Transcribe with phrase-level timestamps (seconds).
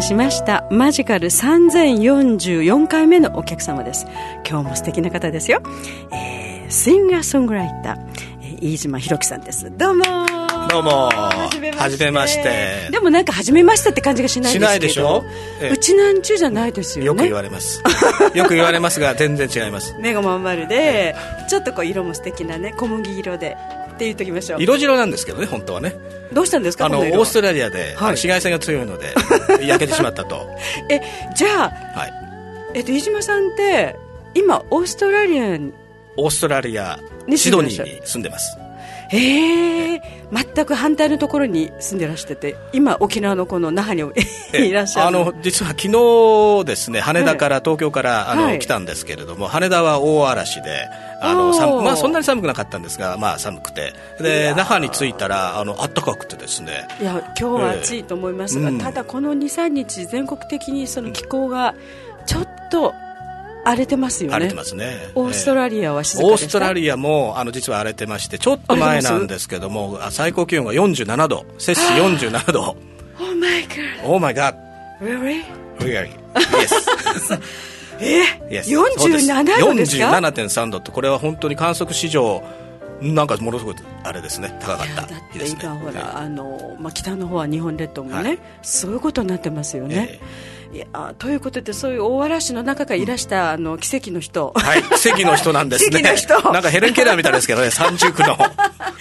[0.00, 0.64] せしました。
[0.70, 4.06] マジカル3044回目のお客様です。
[4.48, 5.60] 今日も素敵な方ですよ、
[6.12, 7.96] えー、シンガーソングライター、
[8.42, 9.76] えー、飯島弘樹さんです。
[9.76, 10.04] どうも
[10.70, 11.48] どうもは
[11.90, 12.90] じめまして。
[12.92, 15.24] でもなんかはじめましてって感じがしないですしないでしょ、
[15.60, 17.06] えうちなんちゅうじゃないですよね。
[17.06, 17.82] よく言われます。
[18.34, 19.96] よく言われますが 全然違います。
[20.00, 21.16] 目がまん丸で
[21.48, 23.56] ちょっとこう色も素敵なね小麦色で
[23.94, 24.62] って言っときましょう。
[24.62, 25.96] 色白なんですけどね本当はね。
[26.32, 29.14] どうしたんですかあのオーストラリアで、はい、紫外線が強いので
[29.62, 30.48] 焼けてしまったと。
[30.88, 31.00] え
[31.34, 32.12] じゃあ、はい、
[32.74, 33.96] えっと飯島さんって
[34.34, 35.58] 今オーストラリア
[36.16, 36.98] オーストラリア
[37.36, 38.58] シドニーに住んでます。
[39.10, 44.12] へえ全く反対のところに住んでらしてて今沖縄のこの那覇に
[44.52, 45.06] いらっしゃる。
[45.06, 45.88] あの実は昨
[46.60, 50.88] 日ですね羽田から東京からあの、はい、来たんですけれども羽田は大嵐で
[51.20, 61.74] あのまあ、そんなに寒くなかったんですが、まあ、寒くてで那覇に着いたらあの暖かくてですねいや今日は暑いと思いますが、えーうん、ただこの23日全国的にその気候が
[62.26, 62.94] ちょっと
[63.64, 64.36] 荒れてますよね。
[64.36, 64.96] 荒れてますね。
[65.14, 72.76] オーストラリアは静かオーストラリアもあの実は荒れてまして、ちょっと前なんですけども、最高気温が47度、摂氏47度。
[73.20, 74.06] Oh my god.
[74.06, 74.54] Oh my god.
[75.00, 75.44] Really?
[75.80, 76.10] Really?
[76.34, 77.38] Yes.
[78.00, 82.42] えー、47度ですか？47.3度ってこれは本当に観測史上
[83.00, 84.56] なんかものすごくあれですね。
[84.60, 85.02] 高かった。
[85.02, 94.52] だって今ほら、あの、まあ、北の方は日本列島もね、はい、そういうことになってますよね、えーいやということでそういう大嵐の中からいらした、あの奇跡の人。
[94.54, 96.02] はい奇跡の人なんですね。
[96.52, 98.36] なんかヘレン・ケラーみたいですけどね 三重苦の。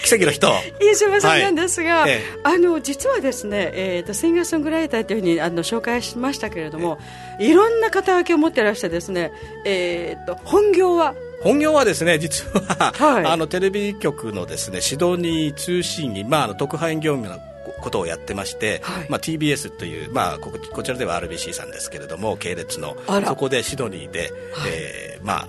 [0.04, 0.48] 奇跡の人。
[0.80, 2.12] 飯島さんなんですが、はい。
[2.12, 6.98] ええ、あの実はですね、えーと、シンガーソングライターというふうにあの紹介しましたけれども、
[7.40, 9.34] え、いろんな肩書きを持ってらしてですね、
[9.66, 11.16] えーと、本業は？
[11.44, 17.40] 本業はですね実は、はい、あのテレビ局のですねシドニー通信員、まあ、あの特派員業務の
[17.80, 25.48] ことをやってまして、はい、まあ、TBS という、まあ、ここちらでは RBC さんですけれども系列のそこでシドニーで、はい、えー、まあ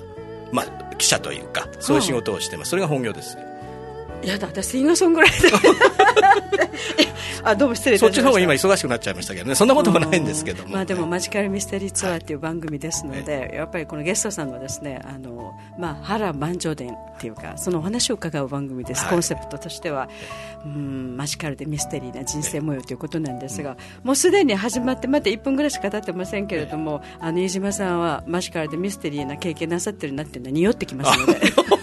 [0.50, 3.36] まあ、記者というかそういう仕事をしてます、それが本業です。
[3.36, 3.47] い
[4.22, 7.08] やだ私シンガーソングライター。
[7.44, 9.54] あどうも失礼そっちの方が今忙しくなっちゃいましたけどね。
[9.54, 20.08] そんなこともないんですけども、まあ、でもマジカルミステリーツアーっていう番組ですので、はい、やっぱりこのゲストさんはですねあの、まあ、原万丈伝っていうかそのお話を伺う番組です、はい、コンセプトとしては
[20.64, 31.40] うんマジカルでミステリーな人生模様ということなんですが、もうすでに始まってまだ1分ぐらいしか経ってませんけれども、あの飯島さんはマジカルでミステリーな経験なさってるなっていうのは匂ってきますので。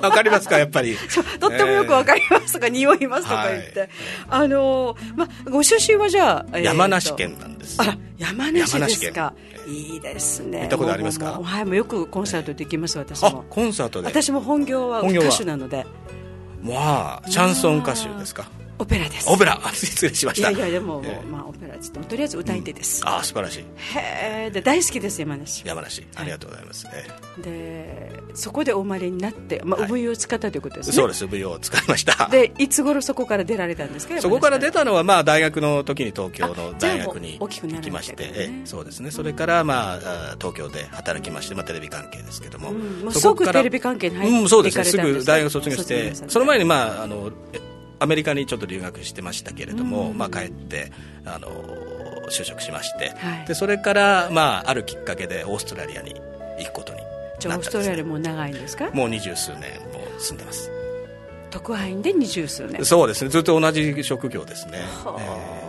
[0.00, 0.96] わかりますか やっぱり。
[1.40, 3.88] とってもよくわかりますとか、匂いますとか言って、はい、
[4.28, 7.80] あのまあご出身はじゃあ、えー、山梨県なんです。
[7.80, 9.34] あら山梨ですか。
[9.66, 10.60] いいですね。
[10.60, 11.40] 行ったことありますか？
[11.42, 13.44] はいもうよくコンサートで行きます私も。
[13.50, 14.08] コンサートで。
[14.08, 15.02] 私も本業は。
[15.02, 15.86] 歌手なので。
[16.62, 18.46] まあシャンソン歌手ですか
[18.78, 19.28] オペラです。
[19.28, 19.60] オペラ。
[19.74, 20.50] 失礼しました。
[20.50, 23.58] いやいやでも、えー、まあオペラっつってもとりあえず歌い手です、うん、ああ素晴らしい。
[23.60, 25.62] へえで大好きです山梨。
[25.66, 26.06] 山梨。
[26.14, 31.24] ありがとうございます、はい、でそこでお生まれになって、まあ、産湯を使ったということですね、そうです。
[31.24, 32.28] 産湯を使いました。
[32.30, 34.20] でいつ頃そこから出られたんですか？
[34.20, 37.48] そこから出たのはまあ大学の時に東京の大学に行
[37.80, 39.10] きまして、ね、そうですね。
[39.10, 44.84] それからまあ東京で働きまして、まあ、テレビ関係ですけども、うん、もう即テレビ関係に入って、うん、そうですね。
[44.84, 47.30] すぐ大学卒業してその前にまああの
[48.00, 50.92] アメリカにちょっと留学してましたけれども、まあ、帰って
[51.24, 51.48] あの
[52.30, 56.14] 就職しまして、はい、でそれから、まあ、あるきっかけでオーストラリアに
[56.58, 58.90] 行くことになったんです、ね、オーストラリアも長いんですか？
[58.92, 59.60] もう二十数年
[59.92, 60.70] も住んでます。
[61.50, 62.84] 特派員で二十数年。
[62.84, 63.30] そうですね。
[63.30, 65.68] ずっと同じ職業ですね、えー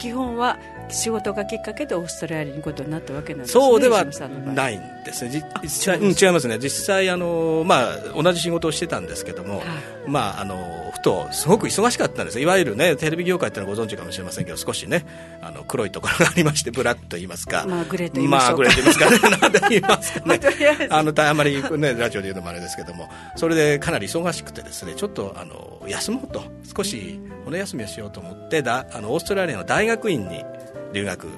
[0.00, 0.56] 基本は
[0.92, 5.42] 仕事がきっかけでオーストラリアに行くことになったわけなんですねそうではないんですね。
[5.62, 6.58] 実際、うん、違いますね。
[6.58, 9.66] 実際あの、まあ、同じ仕事をしてたんですけども、はい、
[10.06, 12.40] まあ、あのふとすごく忙しかったんです。
[12.40, 15.06] いわゆるねテレビ業界っていうのはご存知かもしれませんけど少しね
[15.40, 19.30] あの黒いところがありましてブラックと言いますか、まあ、グレーと言いますか、まあ、グレーと言いますか。
[19.30, 20.88] ね何と言いますかね。
[20.90, 23.08] あのあまり、ね、ラジオで言うのもあれですけども。
[23.36, 26.42] それでかなり忙しくてですねちょっとあの休もうと。
[26.76, 30.44] 少し骨休みをしようと思ってだあのオーストラリアの大学院に
[30.92, 31.30] 留学を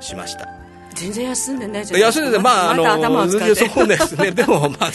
[0.00, 0.48] しました。
[0.94, 3.36] 全然休んでないじゃない休んでまあ、あの、そ
[3.84, 4.90] うですね、でも、 まあ、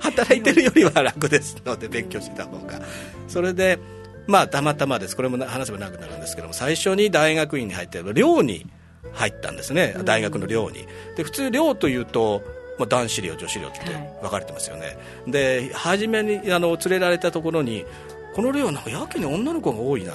[0.00, 2.80] 働いてるよりは楽ですので、勉強してた方が。
[3.28, 3.78] それで、
[4.26, 8.66] まあ、たまたまです、これも話せばなくなるんですけども、最初に大学院に入って、寮に
[9.12, 10.86] 入ったんですね、大学の寮に。
[11.16, 12.42] で、普通、寮というと、
[12.78, 13.78] まあ、男子寮、女子寮って
[14.20, 14.86] 分かれてますよね。
[14.86, 14.92] は
[15.28, 17.86] い、で、初めにあの連れられたところに、
[18.34, 20.12] この寮、なんかやけに女の子が多いな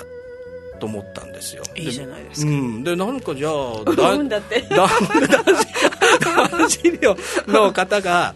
[0.81, 1.63] と思ったんですよ。
[1.75, 2.51] いいじゃないですか。
[2.51, 4.65] うん、でなんかじゃあだだって。
[6.51, 7.15] 男子寮
[7.47, 8.33] の方が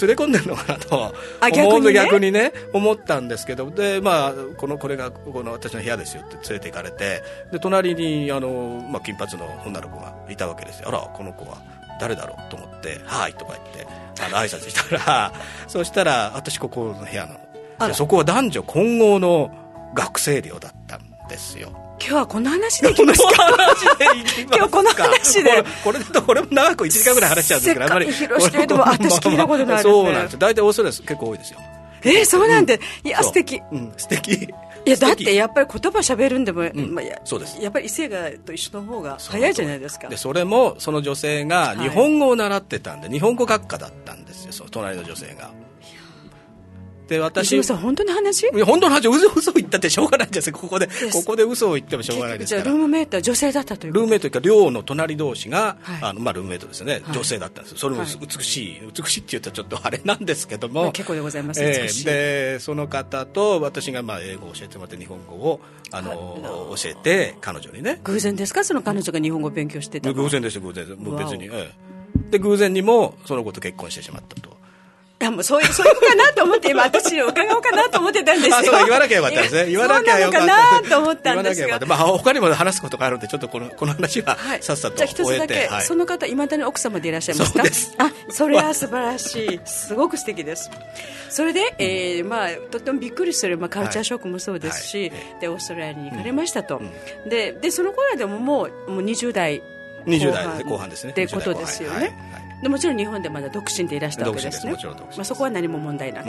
[0.00, 7.22] 連れ込んでるのかなと思うと逆にね思ったんですけどで、まあ、このこれがこの私の部屋ですよって連れて行かれて
[7.52, 10.88] で隣にあの、まあ、金髪の女の子がいたわけですよ。
[10.88, 11.58] あらこの子は
[12.00, 13.86] 誰だろうと思って「はい」とか言って
[14.20, 15.32] あの挨拶したら
[15.68, 17.28] そしたら私ここの部屋
[17.78, 19.50] のそこは男女混合の
[19.94, 20.73] 学生寮だっ
[21.28, 21.70] ですよ。
[22.00, 23.28] 今日はこの話でいきますか？
[24.56, 25.64] 今日この話で。
[25.82, 28.12] これとこれも長く1時間ぐらい話しちゃうんですけどあんまり。
[28.12, 29.92] 広島でも私聞いたことないですね。
[29.92, 30.38] そうなんです。
[30.38, 31.60] 大体オーストラリア結構多いですよ。
[32.02, 34.32] えー、そうなんで、いや素敵、うん、素敵。
[34.86, 36.94] いやだってやっぱり言葉喋るんでも、うん。
[36.94, 37.58] まあ、やそうです。
[37.62, 40.08] やっぱり異性がと一緒の方が早いじゃないですか。
[40.08, 45.50] でそれもその女性が日本語を習ってたんで、はい、日本語学科だったんですよその隣の女性が
[47.08, 48.46] で私本当の話？
[48.46, 52.62] いや本当の話嘘嘘言ったってしょうがないんですここでここで嘘を言ってもしょうがないですから。
[52.62, 65.60] じゃあルームメイトは女性だったというルームメイトというか寮の隣同士が、はい、あのまあ、ルームメイトですね、はい、女性だったんですそれも美しい、美しいって言ったらちょっとあれなんですけども、まあ、結構でございます、えー、でその方と私がまあ英語を教えてもらって日本語を
[65.90, 68.00] あの教えて彼女にね。
[68.04, 68.64] 偶然ですか？
[68.64, 74.56] その彼女が日本語を勉強してた偶然です偶然もう別に、ええ、で偶然にもその子と結婚してしまったと
[75.24, 78.56] やもうそういうそういうかなと思って今 私伺おうかなと思ってたんですよ。
[78.56, 79.66] あそう言わなきゃよかったですね。
[79.72, 80.46] 言わなきゃよかった。
[80.46, 81.80] なと思ったんですが。
[81.86, 85.14] まあ他にも話すことがあるんでちょっとこの この話はさっさと終えて。
[85.14, 87.58] じゃあ一つだけ、はい、その方いまだに奥様でいらっしゃいますか。
[87.60, 89.60] そうですあそれは素晴らしい。
[89.64, 90.70] すごく素敵です。
[91.30, 96.78] それで、えー、まあとてもびっくりするまあカルチャーショックもそうですし、はい、でオーストラリアに行かれましたと。
[96.78, 96.82] う
[97.26, 99.62] ん、ででその頃でももうもう20代。
[100.06, 101.12] 20代後半ですね。
[101.12, 102.14] ってことですよね。
[102.62, 104.72] でもちろん日本でまだ独身でいらしたわけですね。
[104.72, 104.78] ま
[105.18, 106.28] あ、そこは何も問題なく。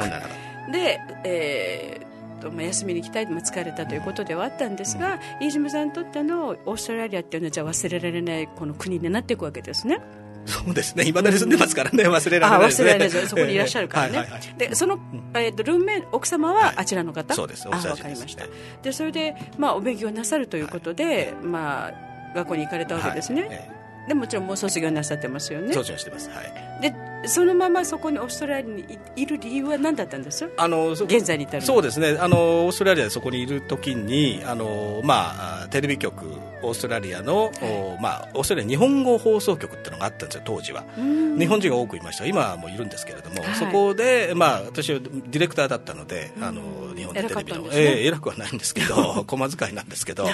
[0.72, 10.00] で、えーとまあ、休みに行きたい、まあ、疲れたということではあったんですが、飯島さんにとってのオーストラリアっていうのはじゃあ忘れられないこの国になっていくわけですね。
[10.46, 12.68] そうですね、いまだに住んでますからね、忘れられない。
[12.68, 13.28] です、ね、忘れられない。
[13.28, 14.28] そこにいらっしゃるからね、
[14.60, 15.00] でその、
[15.34, 18.46] えーと、ルームメ奥様はあちらの方、そうです、あ分かりました、
[18.84, 23.72] でそれで、まあ、お勉強なさるということで、まあ、学校に行かれたわけですね。
[24.08, 25.74] でもちろんもう卒業なさってますよね。
[25.74, 26.30] 卒業してます。
[26.30, 26.82] はい。
[26.82, 26.94] で
[27.28, 30.48] そのままそこにオーストラリアにいる理由は何だったんです？
[30.58, 32.18] あの現在に至るそうですね。
[32.20, 36.26] あのオーストラリアでそこにいるときにあの、まあ、テレビ局
[36.62, 40.84] オーストラリアの、はい、まあ、オーストラリア日本語放送局っていうのがあったんですよ当時は。
[40.96, 42.26] 日本人が多くいました。
[42.26, 46.62] 今はもういるんですけれども、はい、そこで、まあ、私はディレクターだったので、あの
[46.96, 50.28] 日本のテレビの、ねえー、偉くはないんですけど 駒遣いなんですけど。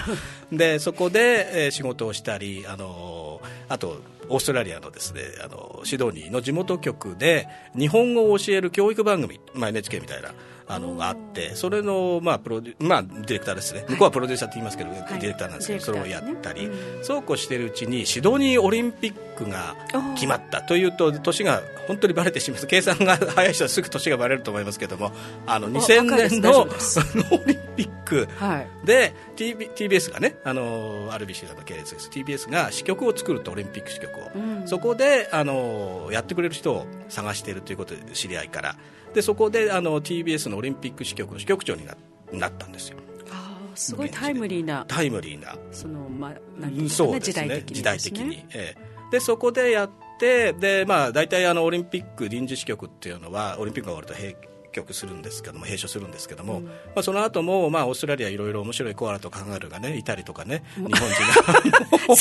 [0.51, 3.41] でそこで、えー、仕事をしたりあの
[3.71, 10.33] あとオーストラリアのですねあのシドニーの地元局で日本語を教える教育番組、まあ、NHK みたいな
[10.68, 16.69] あのがあってそれの、まあプロデまあ、ディレクターですね、向こうはプロデューサーって言いますけど、はい、ディレクターなんですけど、それをやったり、
[17.01, 19.75] そうこうしているうちにシドニーオリンピックが
[20.15, 22.68] 決まったというと年が本当にばれてしまう。
[22.68, 25.12] 計算が早い人はすぐ年がばれると思いますけども
[25.45, 26.65] あの2000年のオ
[27.45, 28.27] リンピック。
[28.27, 32.09] で、はい、TB TBS がねあの RBC の系列です。
[32.09, 38.75] TBS が支局を作るとオリンピック支局を、うん、そこであのやってくれる人を探しているということで知り合いから。
[39.13, 41.97] でそこであの TBS のオリンピック支局の支局長にな
[42.31, 42.97] なったんですよ。
[43.75, 44.85] すごいタイムリーな。
[44.87, 45.56] タイムリーな。
[45.71, 47.63] その、まあ、何そうですね。
[47.66, 54.33] 時代的に、ええ、でそこでやってで、まあ、大体あのオリンピック臨時支局っていうのはオリンピックが終わると平
[54.71, 61.11] 局するんですけども閉所するんですけども、うん、まあ、その後もまあオーストラリアいろいろ面白いコアラとカンガルーがねいたりとかね日本人が。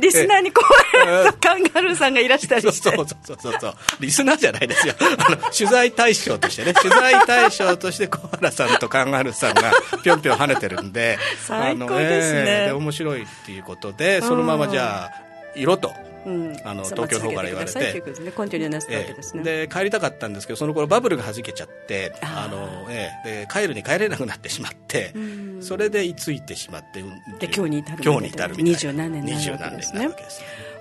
[0.00, 0.62] リスナーにコ
[1.02, 2.94] アラとカンガルーさんがいらしたりして。
[2.96, 3.74] そうそうそうそうそう。
[4.00, 4.94] リスナーじゃないですよ。
[5.00, 6.74] あの取材対象としてね。
[6.74, 15.22] 取材対象としてコアラさんとカンガルーさんがぴょんぴょん跳ねてるんで 最高ですね、えー、で面白いっていうことでそのままじゃあ
[15.54, 15.92] 色と
[16.26, 18.02] うん、あの東京の方から言われて、
[19.42, 25.14] で帰りたかったんですけどその頃バブルがはじけちゃってあの、ええ、で帰るに帰れなくなってしまって、
[25.60, 27.02] それで居ついてしまって
[27.38, 28.70] で今日に至る今日に至るみたいな。
[28.70, 30.08] 二十何年になるわけですね。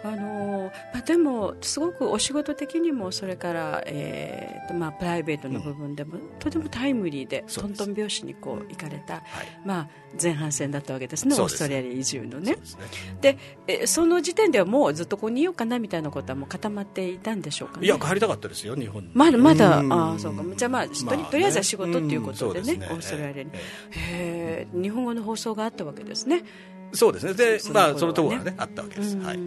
[0.03, 9.24] あのまあ、でも、すごくお仕事的にもそれから、えーまあ、プライベートの部分でも、うん、とてもタイムリーでトントン拍子にこう行かれた、はい、
[9.65, 9.89] まあ、
[10.22, 12.56] 前半戦だったわけですねオーストラリア移住のね。
[13.22, 19.12] で、ね、えその時点ではもうずっとここにいようかなみたいなことはもう固まっていたんでしょうか、ね、いや帰りたかったですよ日本に。
[19.13, 19.79] まだまだ。
[19.79, 20.44] あそうか。
[20.56, 23.51] じゃあ、まあ、まあね、とりあえずは仕事っていうことでねね、オーストラリアに、
[24.12, 26.44] えー、日本語の放送があったわけですね。
[26.93, 27.34] そうですね。
[27.34, 29.39] でそ,、まあ、そのところがねあったわけです、はい。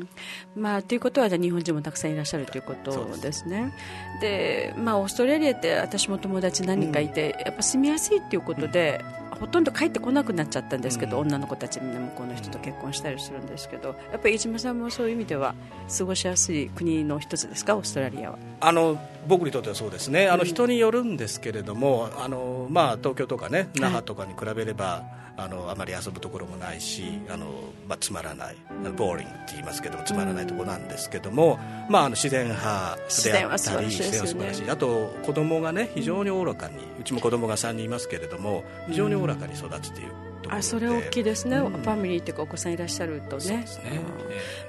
[0.55, 3.75] まあ、ということは日本人もたくさんいらっしゃるということですね。
[4.21, 9.05] でまあ、オーストラリアって私も友達何人かいて、やっぱ住みやすいということで、
[9.41, 15.57] ほとんど帰ってこなくなっちゃったんですけど、女の子たちみんな向こうの人と結婚したりするんですけどやっぱり飯島さんもそういう意味では
[15.99, 17.75] 過ごしやすい国の一つですか？
[17.75, 18.39] オーストラリアは。
[18.61, 20.29] あの僕にとってはそうですね。
[20.29, 25.05] あの人によるんですけれども、あのまあ、東京とかね那覇とかに比べれば、
[25.37, 27.47] あのあまり遊ぶところもないしあの、
[27.89, 28.57] まあ、つまらない
[28.97, 31.59] ボーリングって言いますけどつまらないところなんですけども、
[31.89, 40.33] まあ、あの自然派であったり自然は素晴らしい、あと子供がね非常におおらかにうちも子供が3人いますけれども非常におおらかに育つという。
[40.49, 43.65] あそれ大きいですね、うん、ファミリーっていうかお子さんいらっしゃるとね、ね。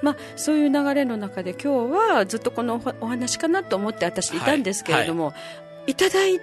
[0.01, 5.33] まあ、そういう流れの中で今日はずっとこのお話かなと思って私いたんですけれども、はい。
[5.33, 5.39] は
[5.87, 6.39] い、いただい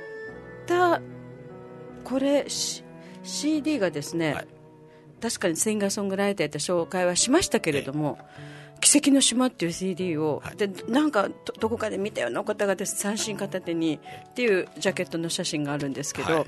[0.67, 1.01] た
[2.05, 2.47] これ
[3.23, 4.47] CD がですね、はい、
[5.21, 8.19] 確かにシンガーソングライターって紹介はしましたけれども、
[8.81, 14.01] 奇跡の島っていう CD を、はい、でなんかどこかで見たような方がです三振片手に
[14.31, 16.45] っていうジャケットの写真があるんですけど、はい、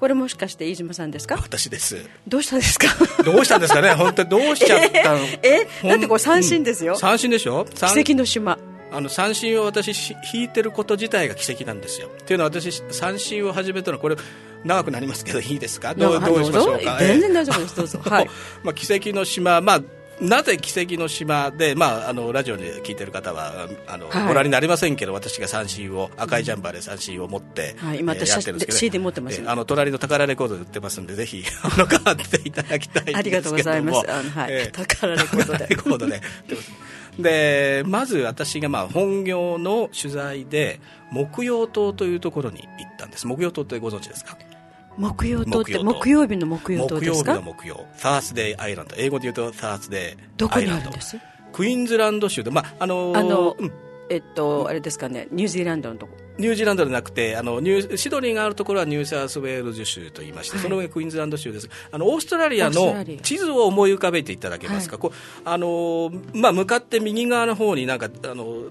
[0.00, 1.36] これもしかして飯島さんですか？
[1.36, 1.98] 私です。
[2.26, 2.86] どうしたんですか？
[3.22, 3.92] どうしたんですかね？
[3.92, 7.66] 本当にどうしちゃったの ええだってこれ三振ですよ、うん、三振でしょ？
[7.66, 8.58] 奇跡の島。
[8.90, 12.08] あの三振を私弾いてること自体が奇跡なんですよ。
[12.08, 14.16] っていうのは私三振を始めたのはこれ
[14.64, 15.94] 長くなりますけどいいですか？
[15.94, 16.96] どうどうしましょうか？
[16.98, 17.76] 全然大丈夫です。
[17.76, 18.30] どうぞ、はい。
[18.62, 19.82] まあ、奇跡の島、まあ
[20.20, 33.18] なぜ奇跡の島で、まあ、あのラジオで聞いてる方はあの、はい、ご覧になりませんけど私が三振を赤いジャンバーで三振を持って、はい、今私、えー、やってるんですけど、CD 持ってます、あの隣の宝レコードで売ってますんでぜひあの買っていただきたいんですけども。
[33.18, 34.10] ありがとうございます。
[34.12, 34.52] あの、はい。
[34.52, 35.66] えー、宝レコードで。
[35.66, 36.20] レコードで。
[37.18, 40.80] でまず私がまあ本業の取材で
[41.10, 43.26] 木曜島というところに行ったんです。
[43.26, 44.36] 木曜島ってご存知ですか？
[44.96, 47.40] 木曜島って木曜日の木曜島ですか？
[47.40, 47.86] 木曜日の木曜。
[47.96, 51.18] Thursday Island 英語で言うと Thursday どこにあるんです？
[51.52, 53.72] クイーンズランド州で、まああのー、あの、うん、
[54.10, 55.28] えっと、あれですかね。
[55.30, 56.12] ニュージーランドのとこ。
[56.36, 61.70] ニュージーランドでなくてあのニューシドニーがあるところはニューサウスウェールズ州と言いまして、はい、その上クイーンズランド州です。
[61.92, 68.64] あのオーストラリアの地図を思い浮かべていただけますか、はい、こうあのまあ、向かって右側の方になんかあの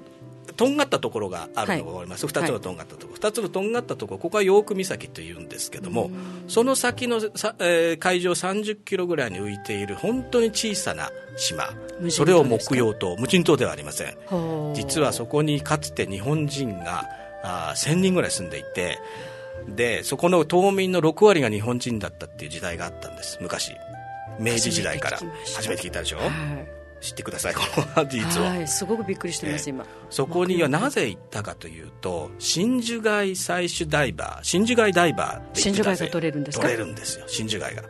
[0.53, 2.07] とんがったところがあると思い。
[2.07, 3.07] ます、はい、2つのとんがったとこ。
[3.07, 4.15] ろ、はい、2つのとんがったとこ。
[4.15, 6.09] ろここはヨーク岬というんですけども
[6.47, 11.69] その先のさ、えー、海上30キロぐらいに浮いている本当に小さな島。
[12.09, 14.17] それを木曜島無人島ではありません。
[14.73, 17.05] 実はそこにかつて日本人が
[17.43, 18.99] あ1000人ぐらい住んでいて
[19.67, 23.37] でそこの島民の6割が日本人だったっていう時代があったんです。
[23.41, 23.73] 昔。
[24.39, 25.19] 明治時代から。
[25.55, 27.61] 初めて聞いたでしょ、はい知ってくださいこ
[27.97, 29.85] の事実を、はい、すごくびっくりしてます、今。
[30.09, 36.61] そこにはなぜ行ったかというと真珠貝採取ダイバー真珠貝ダイバーって真珠貝が取れるんですか？
[36.63, 37.83] 取れるんですよ真珠貝が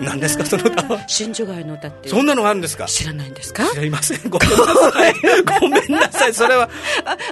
[0.00, 2.86] 何ですかその歌は真珠貝の歌ってそんなのあるんですか？
[2.86, 3.64] 知らないんですか？
[3.74, 4.20] 知りません。
[4.30, 4.56] ごめんな
[4.92, 5.14] さい。
[5.60, 6.34] ごめんなさい。
[6.34, 6.68] それは。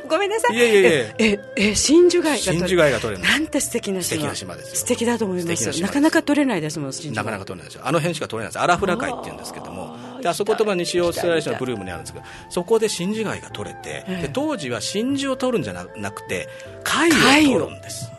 [0.09, 0.57] ごめんなさい。
[0.57, 4.05] いやいやいやええ真珠貝が真珠貝が取れるなんて素敵な島。
[4.05, 7.83] 素敵な島です素敵だと思いますなかなか取れないですもんなかなか取れないですよ。
[7.85, 8.63] あの辺しか取れないです。
[8.63, 9.97] アラフラ海って言うんですけども。
[10.23, 16.49] であそことが西オーストラリアのブルームにあるんですけどそこで真珠貝が取れてで当時は真珠を取るんじゃなくて
[16.83, 18.11] 貝を取るんです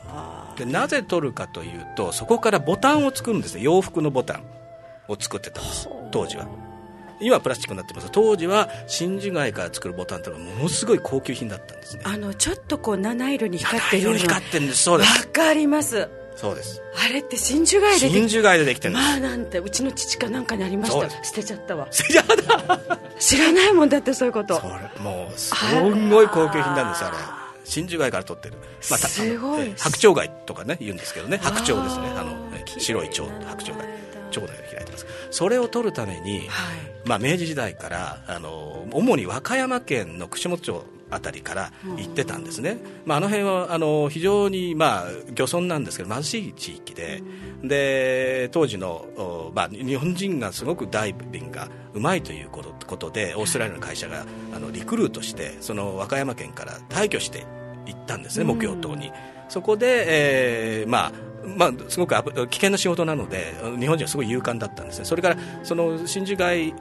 [0.55, 3.62] でなぜ取るかというとそこからボタンを作るんですね。
[3.62, 4.43] 洋服のボタン
[5.07, 6.47] を作ってたんです当時は。
[7.19, 8.09] 今はプラスチックになってます。
[8.12, 12.03] 当時は真珠貝から作るボタンってのはものすごい高級品だったんですね。
[12.05, 14.17] あのちょっとこう七色に光ってるの。
[14.17, 14.83] 光ってるんです。
[14.83, 15.27] そうです。
[15.27, 16.09] わかります。
[16.35, 16.81] そうです。
[17.05, 21.09] あれって真珠貝で真珠貝でできてるまあなんてうちの父かなんかにありました。
[21.24, 21.88] 捨てちゃったわ。
[21.91, 23.00] 捨てちゃった。
[23.19, 24.59] 知らないもんだってそういうこと。
[24.59, 25.53] それもうす
[26.09, 28.55] ごい高級品なんですあれ真珠貝から取ってる、
[28.89, 29.74] まあ、すごい。
[29.75, 31.38] 白鳥貝とかね言うんですけどね。
[31.41, 32.07] 白鳥ですね。
[32.15, 32.36] あの
[32.77, 33.88] 白い蝶白鳥貝
[34.31, 35.05] 蝶のように開いてます。
[35.31, 36.48] それを取るために、はい、
[37.05, 47.22] まあ、明治時代からあの主に和歌山県の串本町あたりから行ってたんですね、うん、まあ、あの辺はあの非常に、まあ、漁村なんですけど貧しい地域で
[47.62, 57.45] うん、で当時の、まあ、日本人がすごくダイビングがうまいということでオーストラリアの会社があのリクルートしてその和歌山県から退去して
[57.86, 59.12] 行ったんですね、木曜島に。
[59.48, 61.12] そこで、えーまあ
[61.45, 62.15] まあ、すごく
[62.47, 65.05] 危険な仕事なので日本人はすごい勇敢だったんですね。
[65.05, 66.73] それからその真珠貝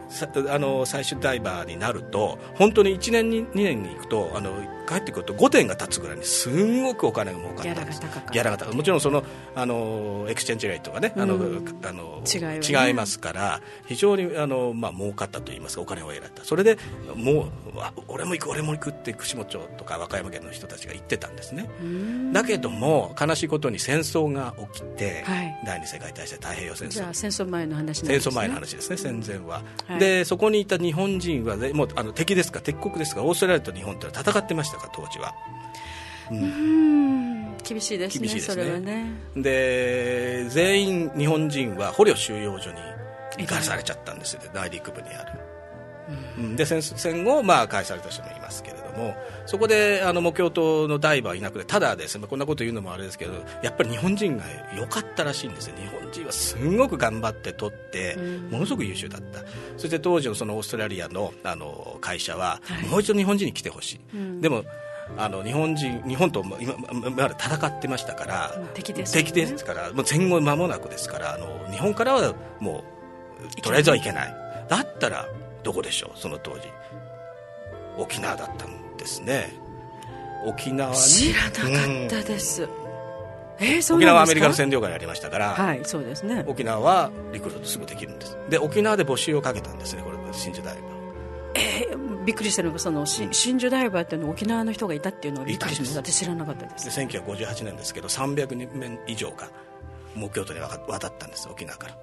[0.50, 4.52] あの最終ダイバーになると本当に1年に2年に行くとあの
[4.86, 8.00] 帰ってくると御殿が建つぐらいにすごくお金が儲かったんです。
[8.32, 9.24] ギャラが高もちろんその
[9.54, 16.44] あの exchange rate がね、あのあの違いますから非常にあの、まあ儲かったといいますかお金を得られた。
[16.44, 16.78] それで
[17.14, 17.48] もう
[18.08, 21.68] 俺も行く俺も行くって串本町とか和歌山県の人たちが言ってたんですね。
[22.32, 27.14] だけども悲しいことに戦争が起きて、はい、第二次世界大戦太平洋戦争。
[27.14, 35.34] 戦争前の話、ね、戦争前の話ですね戦前は、はい、でそこにいた日本人はもうあの敵ですか敵国ですかオーストラリアと日本というのは戦ってましたか当時は。
[36.30, 38.80] うん、厳しいですね厳しいですね。
[38.80, 39.06] ね。
[39.36, 42.78] で全員日本人は捕虜収容所に
[43.38, 45.32] 行かされちゃったんですよ、内陸部にある。
[45.32, 45.43] うん、
[46.56, 53.32] で戦戦後、まあ、返された人もいますけれどもそこであの目標党のダイバーいなくてただですねこんなこと言うのもあれですけど
[53.62, 54.44] やっぱり日本人が
[54.76, 55.76] 良かったらしいんですよ。
[55.76, 58.16] 日本人はすごく頑張って取って
[58.50, 59.40] ものすごく優秀だった。
[59.76, 64.64] そして当時のそのオーストラリアのあの会社は、はい、もう一度日本人に来てほしい、うん、でも
[65.16, 72.84] あの日本人日本と今まで戦ってましたから敵です、ね、敵ですからもう戦後間もなくですからあの日本からはも
[73.58, 74.44] うとりあえずはいけない。
[74.68, 75.28] だったら
[75.64, 76.18] どこでしょう？
[76.18, 76.68] その当時。
[77.96, 79.52] 沖縄だったんですね。
[80.46, 80.96] 沖縄に？
[80.96, 82.70] 知らなかったです、うん、
[83.58, 85.54] えー、そう沖縄はアメリカの占領下にありましたから。
[85.54, 86.44] はいそうですね。
[86.46, 88.36] 沖縄はリクルートすぐできるんです。
[88.50, 90.82] で沖縄で募集をかけたんですねこれ真珠大バ
[91.56, 96.00] えー、びっくりしたのがその真珠ダイバーっていうの沖縄の人がいたっていうのをびっくりしました。
[96.00, 96.96] 私知らなかったです。
[96.96, 99.48] で1958年ですけど300人以上が
[100.16, 101.96] 目標都に渡ったんです沖縄から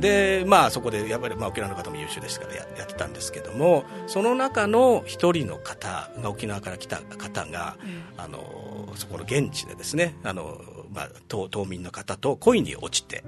[0.00, 10.60] でまあそこでやっぱり、まあ、沖縄の方も優秀でしたからややってたんですけどもその中の一人の方が沖縄から来た方が、うん、あのそこの現地でですねあの、
[10.92, 13.24] まあ、島島民の方と恋に落ちて、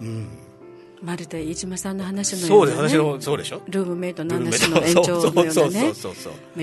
[0.00, 0.28] うん、
[1.02, 3.62] まるで飯島さんの話のような、ね、そうで私のそうでしょ？
[3.68, 5.92] ルームメイトの話の延長のようなね。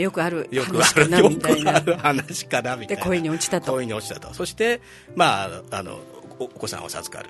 [0.01, 1.71] よくある話かなみたいな。
[1.73, 3.03] よくある話かなみたいな。
[3.03, 3.71] で恋に落ちたと。
[3.71, 4.33] 恋に落ちたと。
[4.33, 4.81] そして
[5.15, 5.99] まああの
[6.39, 7.29] お子さんを授かる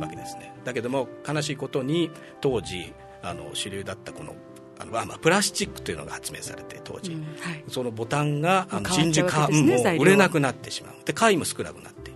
[0.00, 0.54] わけですね。
[0.64, 2.10] だけども悲しいことに
[2.40, 4.34] 当時あの主流だったこの
[4.78, 10.94] あのまあ、プラスチックというのが発明されて当時、うんはい、そのボタンがあの真珠化、ね、もう売れなくなってしまう。
[11.04, 12.10] で貝も少なくなって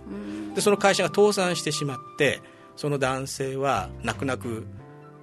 [0.55, 2.41] でその会社が倒産してしまって
[2.75, 4.65] その男性は泣く泣く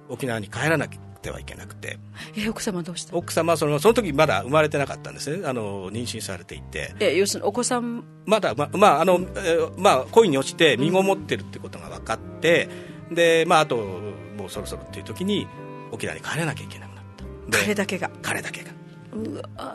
[0.07, 0.87] 沖縄に帰らな
[1.23, 1.97] くてはいけなくて。
[2.35, 3.15] え奥様どうした？
[3.15, 5.47] 奥様はそのその時まだ生まれてなかったんですね。
[5.47, 6.93] あの妊娠されていて。
[6.99, 8.03] え要するにお子さん？
[8.25, 12.67] まだままああの、えまあ恋に落ちて身ごもってるってことが分かって、
[13.09, 15.47] うん、でまああともうそろそろっていう時に
[15.91, 17.05] 沖縄に帰らなきゃいけなくなっ
[17.49, 17.57] た。
[17.59, 18.11] 彼だけが？
[18.21, 18.71] 彼だけが。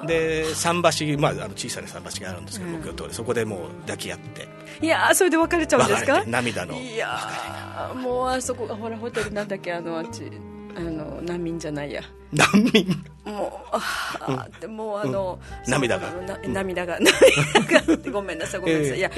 [0.04, 0.82] で桟
[1.14, 4.48] 橋、まあ、あの小さな桟橋があるんですけど、僕の通りそこでもう抱き合って。
[4.82, 6.24] いやそれで別れちゃうんですか？
[6.26, 10.24] 涙のいやもうあそこほらホテルなんだっけあのあっち
[10.78, 12.02] あの難民じゃないや。
[12.32, 12.86] 難民？
[13.24, 16.12] もうあ、うん、でもうあの、うん、涙が。
[16.46, 18.10] 涙が 涙が。
[18.12, 18.98] ごめんなさいごめんなさい。
[18.98, 19.10] いや、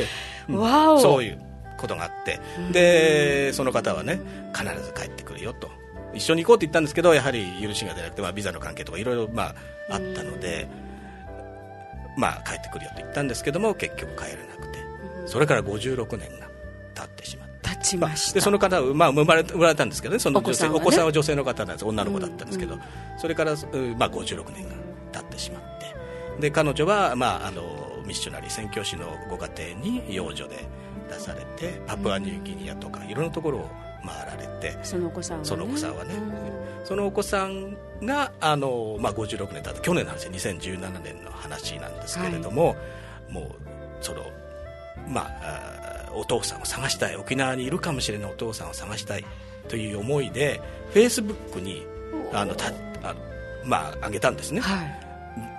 [0.49, 1.01] うん、わお。
[1.01, 1.39] そういう
[1.77, 2.41] ことがあって。
[2.73, 4.21] でその方はね
[4.55, 5.71] 必ず帰ってくるよと。
[6.13, 9.55] 一緒に行こうって言ったんですけどやはり許しが出なくて、まあ、ビザの関係とかいろいろま
[9.91, 10.67] ああったので、
[12.17, 14.81] まあ帰ってくるよと言ったんですけども結局帰れなくて。
[15.27, 16.49] それから56年が
[16.95, 20.19] 経ってしまって経ちました、でその方は、まあ、生まれ生まれたんですけどね。
[20.19, 21.85] その女性お子さん、ね,、は女性の方なんです。
[21.85, 22.87] 女の子だったんですけど、うんうん、
[23.19, 24.75] それから、まあ、56年が
[25.13, 26.41] 経ってしまって。
[26.41, 27.63] で彼女は、まあ、あの
[28.07, 30.67] ミッショナリー宣教師のご家庭に養女で
[31.09, 33.71] 出されてパプアニューギニアとかいろんなところを
[34.05, 35.49] 回られてそのお子さんはね。
[35.49, 42.75] そのお子さんはね、うん、そのお子さんがあの、まあ、56年経って去年の話2017年の話なんですけれども、は
[43.31, 43.45] い、もう
[44.01, 44.25] その
[45.07, 47.17] まあお父さんを探したい。
[47.17, 49.25] 沖縄にいるかもしれないお父さんを探したい
[49.69, 50.61] という思いで
[50.93, 51.87] フェイスブックに
[52.33, 52.69] あのた
[53.03, 53.21] あの
[53.65, 54.85] まあ上げたんですね、は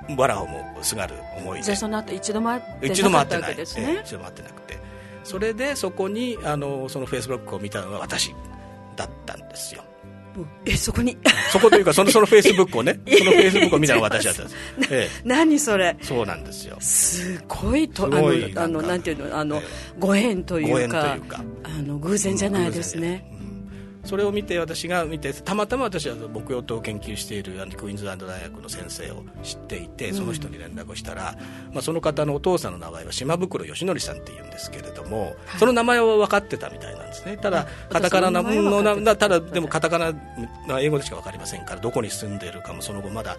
[0.10, 1.64] い、バラホもすがる思いで。
[1.64, 4.80] じゃあその後一度も会って一度も会ってない、ね、一度も会ってなくて。
[5.24, 8.34] それでそこにあのそのフェイスブックを見たのは私
[8.96, 9.84] だったんですよ
[10.66, 11.18] えそこに？
[11.52, 14.56] そこというかそのそのフェイスブックをね そのフェイスブックを見たのは私だったんです、
[14.92, 15.98] ええ、何それ？
[16.02, 16.78] そうなんですよ。
[16.80, 19.38] すごいとあのあのなんていうの？
[19.38, 19.64] あの、ええ、
[20.00, 21.18] ご縁というか。
[21.64, 23.26] あの偶然じゃないですね、
[24.04, 31.36] それを見て私が見てたまたま私は牧羊島を研究しているクイーンズランド大学の先生を知っていてその人に連絡をしたら、
[31.72, 37.38] まあ、その方のお父さんの名前は島袋義則さんっていうんですけれども、はい、その名前は分かってたみたいなんですね。
[37.38, 39.30] ただカタカナののた。
[39.30, 40.14] だでもカタカナ
[40.80, 43.38] 英語でしか分かりませんからどこに住んでいるかもその後まだ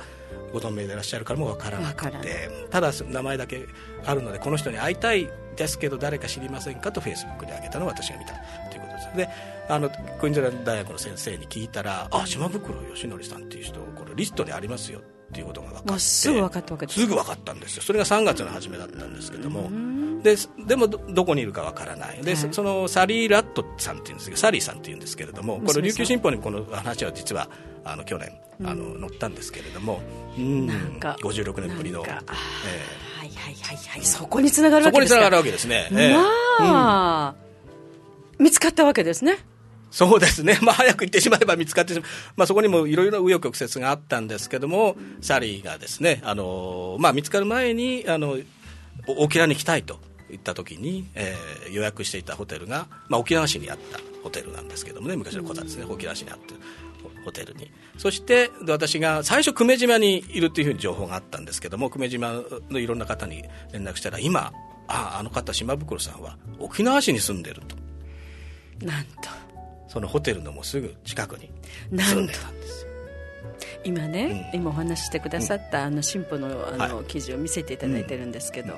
[0.52, 2.50] ご存命でいらっしゃるからも分からなくて。
[2.70, 3.66] ただ名前だけ
[4.04, 8.34] あるのでこの人に会いたいですけど誰か知りませんかとフェイスブックで挙げたのを私が見た
[8.70, 9.28] ということですで
[9.72, 17.82] あのクイーンズランド大学の先生に聞いたらあ島袋義則さんっていう人これリストにありますよっていうことが分かってすぐ分かったわけですすぐ分かったんですよ。
[17.82, 19.70] それが3月の初めだったんですけども。
[20.22, 22.22] ででもどこにいるか分からない。
[22.22, 27.48] で、はい、そのサリー・ラットさんっていうんですけどサリーさんっていうんですけれどもこれ琉球新報にこの話は実は
[27.82, 28.30] あの去年
[28.62, 30.02] あの載ったんですけれども、
[30.36, 32.22] うん、なんか56年ぶりの、えー、は
[33.24, 36.12] いはいはいはいそこにつながるわけですそこにつながるわけですね、えー、
[36.62, 37.34] まあ、
[38.38, 39.38] うん、見つかったわけですね
[39.92, 48.38] そうですね、 まあ、早く行ってしまえば見つかってしまう、まあ、そこにもいろいろ紆余曲折があったんですけども、サリーがですね、あのまあ、見つかる前にあの
[49.06, 50.00] 沖縄に来たいと
[50.30, 56.54] 言った時に、えー、予約していたホテルが、まあ、沖縄市にあったホテルなんですけどもね、昔の小座ですね、沖縄市にあって
[57.24, 57.70] ホテルに。
[57.98, 64.52] そして私が最初久米島にいるというふうに情報があったんですけども久米島のいろんな方に連絡したら今
[64.88, 67.76] ああの方島袋さんは沖縄市に住んでると。
[68.86, 69.51] なんと
[69.92, 71.50] そのホテルのもうすぐ近くに
[71.90, 72.86] 住んでたんです
[73.84, 78.72] 今ね、うん、今お話してくださった、あの新婦のあの、はい、記事を見せていただいてるんですけど、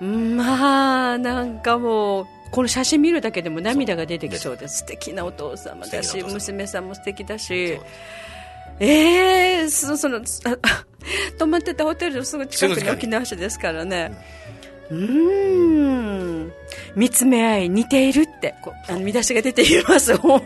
[0.00, 4.78] うん、まあなんかもうこの写真見るだけでも涙が出てきそうです。
[4.78, 7.80] 素敵なお父様だし娘さんも素敵だし。
[8.78, 10.20] ええー、そその
[11.38, 14.12] 泊まってたホテルのすぐ近くに沖縄市ですからね。
[14.90, 16.52] うん
[16.96, 20.16] 見つめ合い似ているってこうあの見出しが出ています。
[20.18, 20.40] 本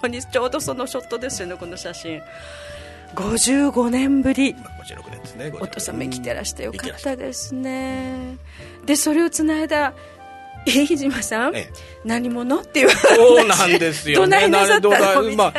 [0.00, 0.22] 当に。
[0.22, 2.22] ちょうどそのショットですよねこの写真。
[3.14, 8.36] 55年ぶり、56年ですねお父様生きてらしてよかったですね。
[8.86, 9.92] でそれをつないだ
[10.66, 11.72] 飯島さん、ええ、
[12.04, 12.60] 何者？
[12.60, 14.26] っていうそうなんですよね。
[14.26, 15.22] どないなさったの？
[15.22, 15.36] みたいな。
[15.36, 15.52] まあ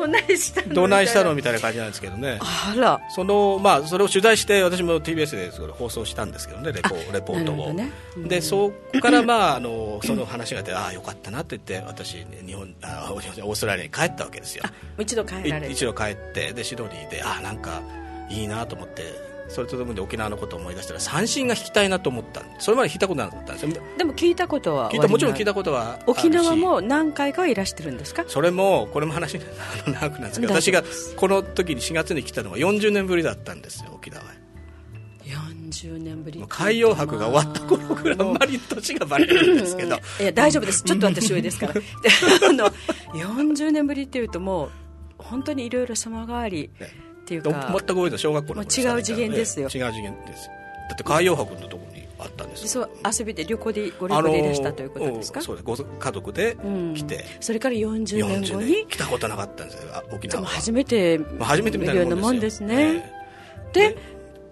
[0.00, 2.38] どないしたのどないしたのみたいな感じなんですけどね。
[2.40, 3.00] あら。
[3.10, 7.90] そのまあそれを取材して私も TBS で放送したんですけどねレポレポートを、ね。
[8.16, 14.64] うん、でそこからまああのその話が出てああよかったなって言って私日本あオーストラリアに帰ったわけですよ。
[14.98, 17.82] 一度帰られ一度帰ってでシドニーでああなんか
[18.28, 23.82] いいなと思ってそれとともに沖縄のことを思い出したら三振が弾きたいなと思ったそれまで弾いたことなかったんですよ。
[23.96, 28.24] でも聞いたことは聞いたもちろん聞いたことは沖縄も何回かいらしてるんですか？
[28.26, 29.38] それもこれも話
[29.86, 30.82] 長くなんですけど私が
[31.16, 34.22] この時に4月に来たのは40年ぶりだったんですよ沖縄。
[34.22, 34.26] へ
[35.28, 36.44] 40年ぶり。
[36.48, 39.96] 海洋博が終わった頃ぐらいあんまり年がバレるんですけど。
[40.20, 40.82] いや大丈夫です。
[40.82, 41.74] ちょっと私上ですから。
[42.48, 42.70] あの
[43.14, 44.70] 40年ぶりっていうともう
[45.18, 46.88] 本当にいろいろ様変わり、ね
[47.26, 47.50] っていうか。
[47.50, 50.48] 全く覚えた小学校の、ね、違う次元ですよ、違う次元です。
[50.88, 52.68] だって海洋博のところにあったんです。
[52.68, 55.42] そう遊びで旅行でご旅行でいらしたということですか？
[55.42, 55.84] そうです。
[55.98, 56.56] 家族で
[56.94, 60.04] 来て、うん、それから40年後に来たことなかったんですよ。
[60.12, 60.48] 沖縄は。
[60.48, 63.12] 初めて初めて見るようなもんですね、
[63.72, 63.96] で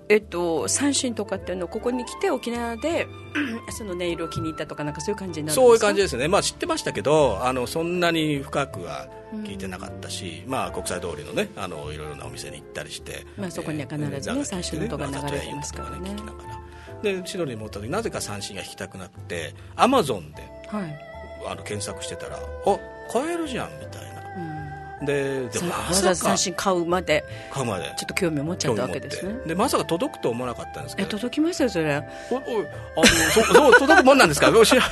[0.08, 3.06] えっと、三振とかっていうのここに来て沖縄で
[3.76, 9.08] そのネイルを気に入ったとかなんかそういう感じになるそういう感じですね、まあ、知ってましたけどあのそんなに深くは
[9.44, 16.10] 聞いてなかったし、うん、まあ、国際通りのねあのいろいろなお店に行ったりして、まあ、そこには必ずね、三振の音が流れてますからね。
[16.10, 16.60] 聞きながら。
[17.02, 20.98] でシドニーに持った時なぜか三振が弾きたくなくてアマゾンで、はい、
[21.46, 22.40] あの検索してたらあ
[23.12, 24.13] 買えるじゃんみたいな
[25.04, 26.14] ででまさか。
[26.14, 27.84] 三振買うまで買うまで。
[27.96, 29.34] ちょっと興味を持っちゃったわけですね。
[29.46, 32.02] でまさか届くと思わなかったんですけどえ届きますよそれ。
[32.30, 32.42] おおあ
[33.00, 34.50] のそそう届くもんなんですか？
[34.64, 34.88] 知らな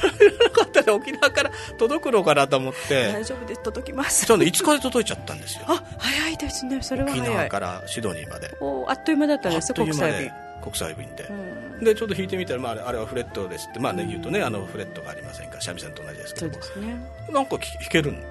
[0.50, 3.12] かったら沖縄から届くのかなと思って。
[3.12, 4.26] 大丈夫です届きます。
[4.26, 5.64] ちょうど5日で届いちゃったんですよ？
[5.68, 8.54] あ早いですねそれは沖縄からシドニーまで。
[8.60, 10.32] おあっという間だったんです国際便。
[10.62, 16.96] 国際便で、うん、でちょっと引いてみたら、まあ、あれはフレットですって、まあね、言うとねあのフレットがありませんから三味線と同じですけどそうですね。
[17.32, 18.22] なんか弾けるん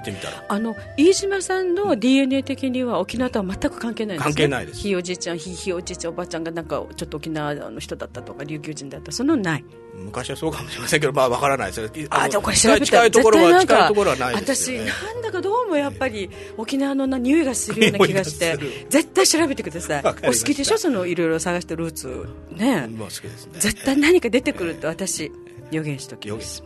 [0.00, 0.44] ですよ弾いてみたら。
[0.48, 4.80] あの飯島さんの DNA 的には沖縄とは全く関係ないんです、ね、関係ないです。
[4.80, 9.12] ひいおじいちゃんひいおじいちゃんおばあちゃんがなんかちょっと沖縄の人だったとか琉球人だった。
[9.12, 9.64] そのない。
[9.96, 12.08] 昔はそうかもしれませんけどまあ分からないです。
[12.10, 18.58] あじゃこれ調べた近いところは近いところはないですよ、ね、私なんだかどうもやっぱり沖縄のな匂いがするような気がして
[18.90, 20.02] 絶対調べてください。
[20.04, 20.78] お好きでしょ？
[20.78, 22.26] そのいろいろ探してルーツ。
[22.50, 23.52] ね、まあ、好きですね。
[23.60, 25.30] 絶対何か出てくると私、
[25.74, 26.62] 予言しときます。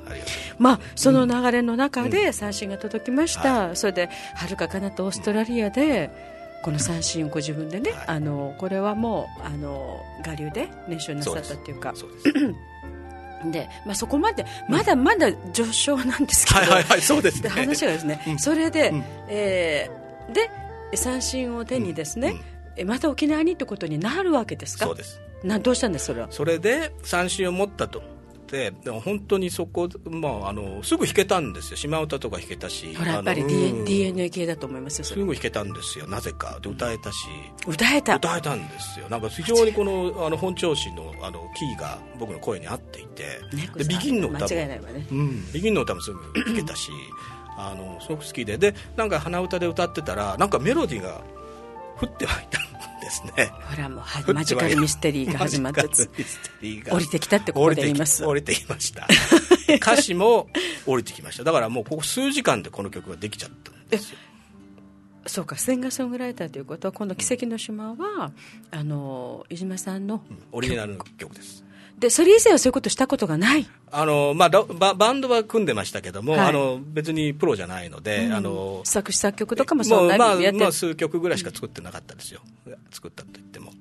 [0.59, 6.11] まあその流れの中で三振が届きました、うん、それではるか彼方オーストラリアで、
[6.63, 11.95] この三振をご自分でね、はい、あのこれはもうあの我流で練習なさったっていうか。
[13.53, 17.49] で、まあ、そこまでまだまだ序章なんですけど、はいはいはい、そうですね。
[17.49, 20.51] 話がですね、うん、それで、うん、えー、で
[20.97, 22.35] 三振を手にですね、
[22.77, 24.87] うん、また沖縄にってことになるわけですか？
[24.87, 25.21] そうです。
[25.45, 26.27] などうしたんですそれは？
[26.33, 28.01] それで三振を持ったと。
[28.01, 28.03] っ
[28.49, 31.77] てでも本当にそこ、まあ、あのすぐ弾けたんですよ。
[31.77, 32.95] 島唄とか弾けたし。
[32.97, 36.07] ほらやっぱり、D うん、DNA 系だと思いますよすぐ弾けたんですよ。
[36.09, 36.59] なぜか。
[36.61, 37.29] で歌えたし。
[37.67, 38.17] 歌えた。
[38.17, 39.09] 歌えたんですよ。
[39.09, 44.45] なんか非常にこのあの本調子のあのキーが僕の声に合っていて、ね、でビギンの歌も。
[44.47, 46.91] 間違いないわね、うん、ビギンの歌もすぐ弾けたし。
[47.61, 48.57] あのすごく好きで。
[48.57, 51.21] でなんか鼻歌で歌ってたらなんかメロディーが
[52.01, 52.61] 降ってはいた
[53.09, 53.51] ですね。
[53.63, 55.83] ほらもうマジカルミステリーが始まって
[56.91, 58.25] 降りてきたってここで言います。
[58.25, 59.07] 降りてきました。
[59.77, 60.49] 歌詞も
[60.87, 61.45] 降りてきました。
[61.45, 64.19] だからもうここ数時間でこの曲ができちゃったんですよ。
[65.27, 68.33] そうかシンガーソングライターということはこの「奇跡の島は」
[68.71, 71.65] あの飯島さんの、うん、オリジナル曲です
[71.99, 73.67] でそれ以前はそういうことしたことがない。
[73.91, 83.73] あの、まあ、ババンドは組んでましたけども、はい、あの別にプロじゃないので、うん、あの作詞作曲とかもそんなまあ、まあ、数曲ぐらいしか作ってなかったですよ、うん、作ったと言っても。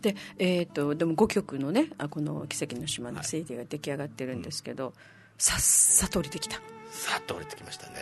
[0.00, 4.98] でえーと、でも5曲のねあこの「奇跡の島」の CD が出来上がってるんですけど、はいうん、
[5.38, 6.56] さっさと降りてきた。
[6.90, 7.92] さっと降りてきましたね。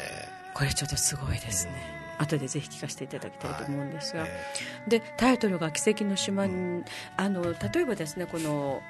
[0.55, 1.73] これちょっとすごいですね、
[2.19, 4.31] 後でぜひ聞かせていただきたいと思うんですが、はい。
[4.31, 6.85] えー、でタイトルが「奇跡の島に」
[7.17, 8.83] あの例えばですねこの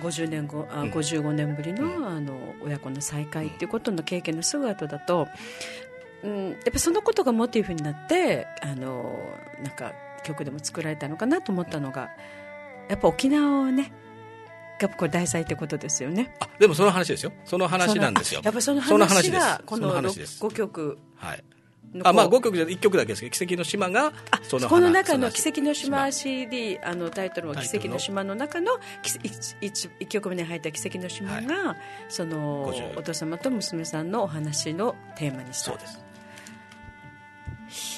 [0.00, 5.28] 50年後あ55年ぶりの,、あの親子の再会っていうことの経験のすぐ後だと、
[6.22, 9.18] うん、やっぱそのことがモチーフになってあの
[9.62, 9.92] なんか
[10.24, 12.08] 曲でも作られたのかなと思ったのが
[12.88, 13.92] やっぱ沖縄をね
[14.78, 16.34] がこれ題材ってことですよね。
[16.38, 17.32] あでもその話ですよ。
[17.46, 18.42] その話なんですよ。
[18.44, 20.98] やっぱその話がこの5曲。
[21.16, 21.44] はい
[22.04, 31.76] あまあ、5曲じゃ1曲だけですけど「奇跡の島が」そのこの中の「奇跡の島 CD」あのタイトルは「奇跡の島」の中の 1, 1, 曲目に入った「奇跡の島が」はい、
[32.08, 35.70] そのお父様と娘さんのお話のテーマにした。
[35.70, 36.06] そうです。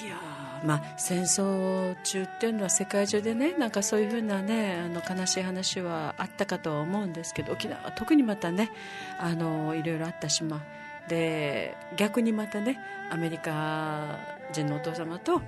[0.05, 0.17] いや
[0.65, 8.71] まあ、戦争中っていうのは世界中でねなんかそういうふうな、ね、あの悲しい話はあったかとは思うんですけど沖縄は特にまたね
[9.19, 10.63] あのいろいろあった島
[11.09, 12.79] で逆にまたね
[13.11, 14.19] アメリカ
[14.53, 15.41] 人のお父様と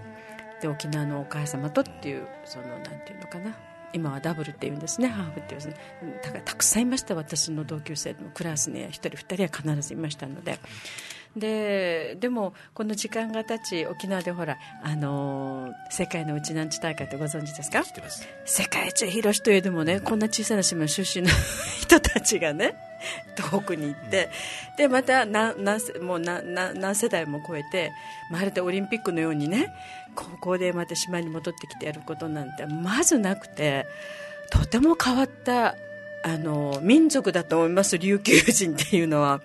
[0.61, 3.57] で沖縄のお母様とっていうそのなんていうのかな
[3.93, 5.75] 今はダブルっていうんですねハーフっていうんですね。
[6.23, 10.59] だからたくさんいました私の同級生のクラスに1人2人は必ずいましたので。
[11.37, 17.85] ででもこの時間が経ち沖縄でほら、あのー、世界のうちなんち大会ってご存知ですか？
[18.45, 21.33] 世界一広しといえどもねこんな小さな島出身の
[21.81, 22.75] 人たちがね
[23.51, 24.29] 遠くに行って、
[24.77, 25.55] でまた何
[26.03, 27.93] もう何何世代も超えて
[28.31, 29.73] まるでオリンピックのようにね
[30.17, 33.87] 高校でまた島に戻ってきてやることなんてまずなくて
[34.51, 35.77] とても変わった
[36.25, 39.41] あの民族だと思います琉球人っていうのは。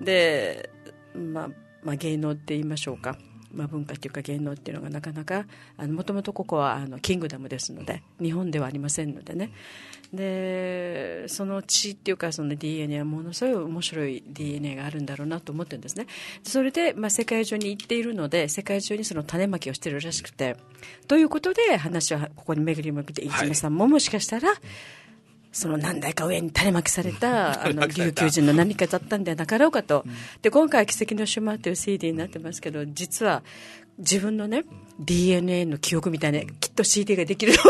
[0.00, 0.68] で
[1.14, 1.48] まあ、
[1.82, 3.16] まあ、芸能って言いましょうか、
[3.52, 5.46] まあ、文化というか芸能っていうのがなかなか
[5.78, 9.52] もともとここはあのキングダムですので日本ではありませんのでね。
[10.12, 16.06] でその血っていうかその DNA はものすごい面白い DNA があるんだろうなと思ってるんですね。
[16.42, 20.56] それで、まあ、世界中に行っているので世界中にその種まきをしてるらしくて。
[21.08, 24.58] ということで話はここに巡り巡って飯島さんももしかしたら、はい。
[25.52, 29.18] その何代か上に種まきされたあの琉球人の何かだった。
[29.18, 30.04] んではなかろうかと、
[30.40, 33.42] で今回「奇跡の島」という CD になってますけど実は
[33.98, 34.64] 自分のね
[34.98, 37.52] DNA の記憶みたいなきっと CD ができる。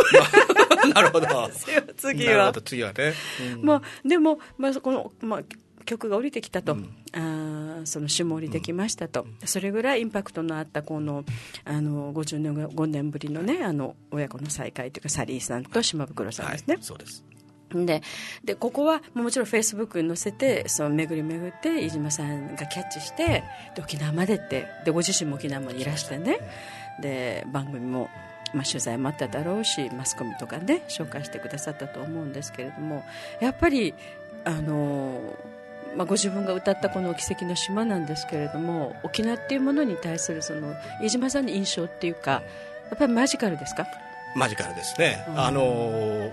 [0.94, 1.26] なるほど。
[1.96, 2.92] 次は次は。
[2.92, 3.14] ね、
[3.54, 5.42] うん、まあ、でも、まあ、この、まあ、
[5.84, 11.24] 曲が降りてきたと、うん、あその下降りてきましたと、うん、それぐらいインパクトのあったこの
[11.64, 17.24] あの50年5年ぶりのねあの親子の再会というかサリーさんと島袋さんですね、はい、そうです
[17.74, 18.02] で
[18.44, 26.38] でここはもちろんフェイスブックに載せてその巡り巡って飯島さんがキャッチしてで沖縄までってでご自身も沖縄までいらしてね。
[27.00, 28.10] で番組も、
[28.54, 33.02] まあ、取材もあっただろうしマスコミとかね紹介してくださったと思うんですけれども
[33.40, 33.94] やっぱり
[34.44, 35.20] あの
[35.96, 42.42] まあ、ご自分が歌ったこの「奇跡の島」なんですけれども沖縄っていうものに対するその飯島さんの印象っていうかや
[42.94, 43.86] っぱりマジカルですか？
[44.34, 46.32] マジカルですね、うん、あのー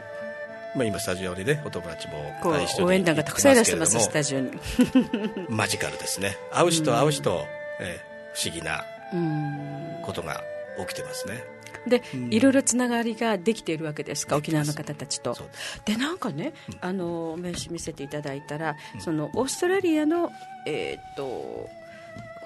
[0.75, 2.34] まあ、今スタジオにねお友達も
[2.79, 4.51] 応援団がたくさんいらっしゃいますスタジオに。
[5.49, 6.38] マジカルですね。
[6.51, 7.45] 会う人会う人、
[7.79, 8.86] えー、不思議な
[10.05, 10.43] ことが
[10.79, 11.43] 起きてますね。
[11.88, 15.36] で、うん、いろいろつながりができているわけですか沖縄の方たちと。
[15.86, 20.32] でなんかね、うん、あの名刺見せていただいたら、うん、そのオーストラリアの
[20.65, 21.69] えー、っと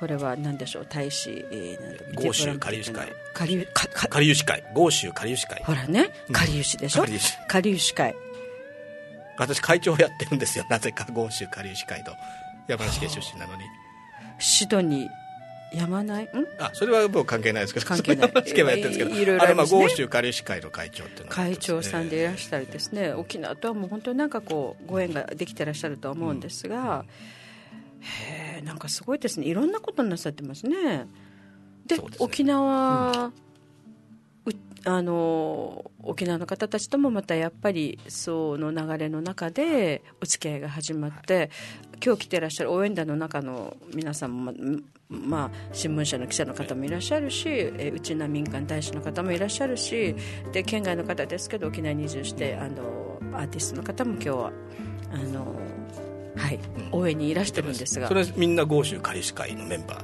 [0.03, 0.85] これは何でしょう？
[0.89, 3.07] 大使、えー、豪州下流市会。
[3.33, 4.61] 下流下流市会。
[4.73, 5.63] 豪州下流市会。
[5.63, 7.07] ほらね下流市でしょ、うん、
[7.47, 8.13] 下流市会。
[9.37, 10.65] 私会長やってるんですよ。
[10.69, 11.07] なぜか。
[11.13, 12.11] 豪州下流市会と。
[12.67, 13.63] 山梨県出身なのに。
[14.39, 16.27] シドニー山内ん？
[16.59, 17.85] あそれは僕関係ないですけど。
[17.85, 18.27] 関係ない。
[18.27, 19.21] 山梨県はやってるんですけど。
[19.21, 23.13] いろいろあれまあ豪州下流市会の会長っていうのは、会長さんでいらしたりですね。
[23.13, 27.05] 沖縄とはもう本当になんかこうご縁ができてらっしゃるとは思うんですが、うん
[28.03, 29.47] へえんかすごいですね。
[29.47, 31.07] いろんなことなさってますね。
[31.85, 33.31] で、ね、沖縄、
[34.45, 34.53] うん、
[34.85, 41.49] あの沖縄の方たちともまたやっぱりその流れの中でお付き合いが始まって、はい、
[42.05, 44.53] 今日来てらっしゃる応援団の中の皆さんも、
[45.09, 50.15] まあ、新聞社の記者の方もいらっしゃるし、えうちな民間大使の方もいらっしゃるし
[50.51, 54.51] で県外の方ですけど沖縄に移住してあのアーティストの方も今日は
[55.11, 55.55] あの
[56.35, 56.59] はい、
[56.91, 58.07] 応援にいらしてるんですが。
[58.07, 60.01] それはみんな豪州仮司会のメンバ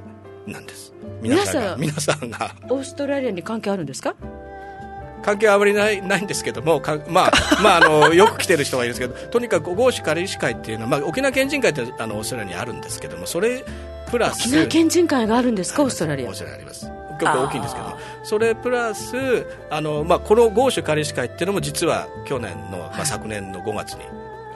[0.48, 0.94] ーなんです。
[1.22, 4.16] 皆さん皆さんがオーストラリアに関係あるんですか？
[5.22, 13.64] 関係はあまりないないんですけども、まあ まあ、あのよく来てる人はいるんですけど、とにかく豪州仮医師会っていうのは、まあ、沖縄県人会ってあのオーストラリアにあるんですけども、それ
[14.10, 16.30] プラス沖縄県人会があるんですか、オーストラリア。
[16.30, 16.58] オーストラリア。
[16.58, 16.90] あります。
[17.20, 24.00] 結構大きいんですけどそれプラスあの、まあ、この豪州仮医師会っていうのも実は去年の、まあ、昨年の5月に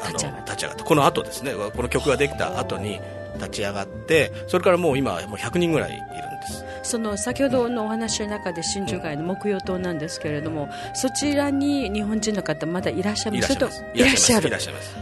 [0.04, 0.84] あの立ち上がって。
[0.84, 1.54] この後ですね。
[1.54, 3.00] この曲ができた後に
[3.36, 6.66] 立ち上がってそれからもう今もう100人ぐらいいるんです。
[6.84, 13.54] その先ほどのお話の中で真珠街の木曜島なんですけれども、そちらに日本人の方まだいらっしゃいます。
[13.54, 13.56] い
[14.00, 14.48] らっしゃる？
[14.50, 14.96] いらっしゃいます。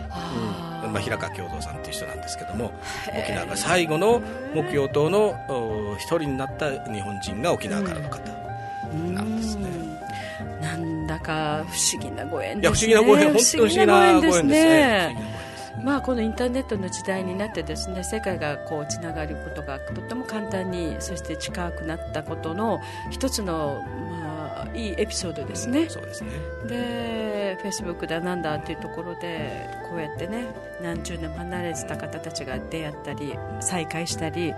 [0.91, 2.73] まあ、平川京三さんという人なんですけども
[3.07, 4.21] 沖縄が最後の
[4.53, 8.29] 木曜島の一人になった日本人が沖縄からの方
[9.13, 9.69] なんですね。
[10.61, 12.95] なんだか不思議なご縁ですね。
[12.95, 15.41] 不思議なご縁、本当に不思議なご縁ですね。
[15.83, 23.81] まあ、このインターネットの時代になってですね世界がこうつながることがとても簡単にそして近くなったことの一つの、
[24.20, 24.20] まあ、
[24.73, 25.89] いいエピソードですね。
[25.89, 26.31] そうですね。
[26.67, 30.45] でフェイスブックだなんだっていうところでこうやってね
[30.81, 34.53] 何十年離れてた方たちが出会ったり再会したり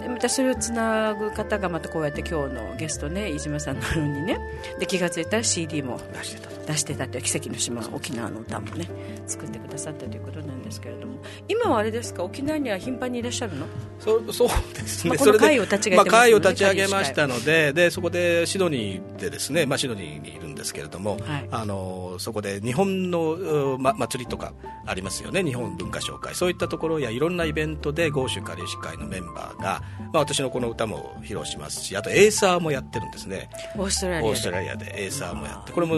[0.00, 4.38] でまたそれをつなぐ方がまたこうやって今日のゲストね飯島さんのようにね
[4.78, 8.88] で気が付いたら CD も出してた出してたという奇跡の島沖縄の歌もね
[9.26, 11.10] 作ってくださったということなんですけれども。
[11.48, 12.24] 今はあれですか？
[12.24, 13.66] 沖縄には頻繁にいらっしゃるの？
[13.98, 24.52] そそうですね、まあ、この会を立ち上げ、ね、まあ、会を立ち上げましたのででそこでシドニーでですね、まあ、シドニーにいるんですけれども、はい、あのそこで日本の、ま、祭りとか
[24.86, 26.34] ありますよね日本文化紹介。
[26.34, 33.48] そういったところやいろんなイベントで豪州かりゆし会のメンバーが、まあ、私のこの歌も披露しますしあとエーサーもやってるんですね。
[33.78, 35.04] オーストラリアで。
[35.04, 35.94] エーサーもやってこれも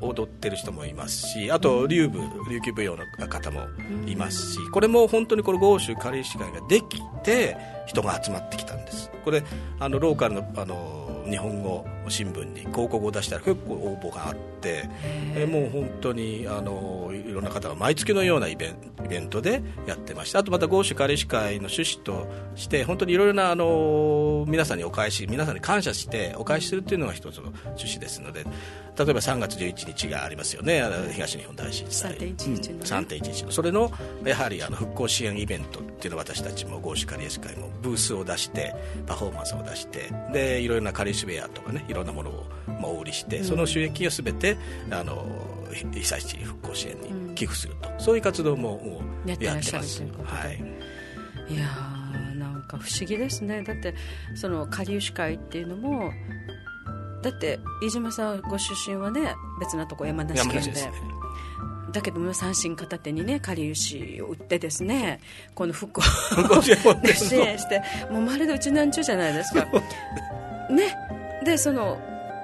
[0.00, 3.62] 踊ってる人もいますしあと竜舞琉球舞踊の方も
[4.06, 9.10] いますしこれも本当にこの豪州かりゆし会ができて人が集まってきたんです。
[9.24, 9.42] これ
[9.78, 14.88] あのローカルのあの日本語新聞に広告を出したら結構応募があって
[15.36, 20.38] えもう本当にあのいろんな方が毎月のようなイベンイベントでやってました。
[20.38, 30.82] あとまた豪州彼氏会の趣旨として本当にいろいろなあの皆さんにお返し皆さんに感謝してお返しするっていうのが一つの趣旨ですので例えば3月11日がありますよね。
[31.12, 32.16] 東日本大震災。
[32.16, 33.50] 3.11の、3.11の。
[33.50, 33.90] それの
[34.24, 38.74] やはりあの復興支援イベントっていうのを私たちも豪州カリエス会もブースを出して
[39.06, 45.26] パフォーマンスを出してでいろいろなカリスウェアとかねいろんなものを、まあ、お売りして、その収益をすべてあの
[45.72, 49.74] 被災地復興支援に寄付すると、うん、そういう活動もやってます。
[49.74, 49.80] は
[50.50, 51.66] い、いや
[52.36, 53.62] なんか不思議ですね。
[53.62, 53.94] だって
[54.34, 56.12] その下流市会っていうのも
[57.22, 60.70] だって飯島さんご出身はね別なとこ山梨県で。
[60.70, 60.92] でね、
[61.92, 65.20] だけども三振片手にねかりゆしを売ってですね
[65.54, 66.02] この復興
[66.58, 66.72] を支
[67.36, 69.66] 援してもうまるでうちなんちゅうじゃないですか。
[70.70, 70.96] ね。
[71.44, 71.98] でその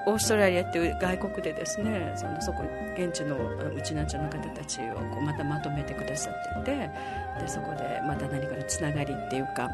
[0.06, 2.64] オーストラリアっていう外国でですねそのそこ
[2.96, 6.90] 現地のうちなんちゅうの方たちをこうまたまとめてくださっていて
[7.40, 9.70] でそこでまた何かのつながりっていうか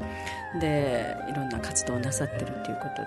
[0.60, 3.06] でいろんな活動をなさってるっていうことで。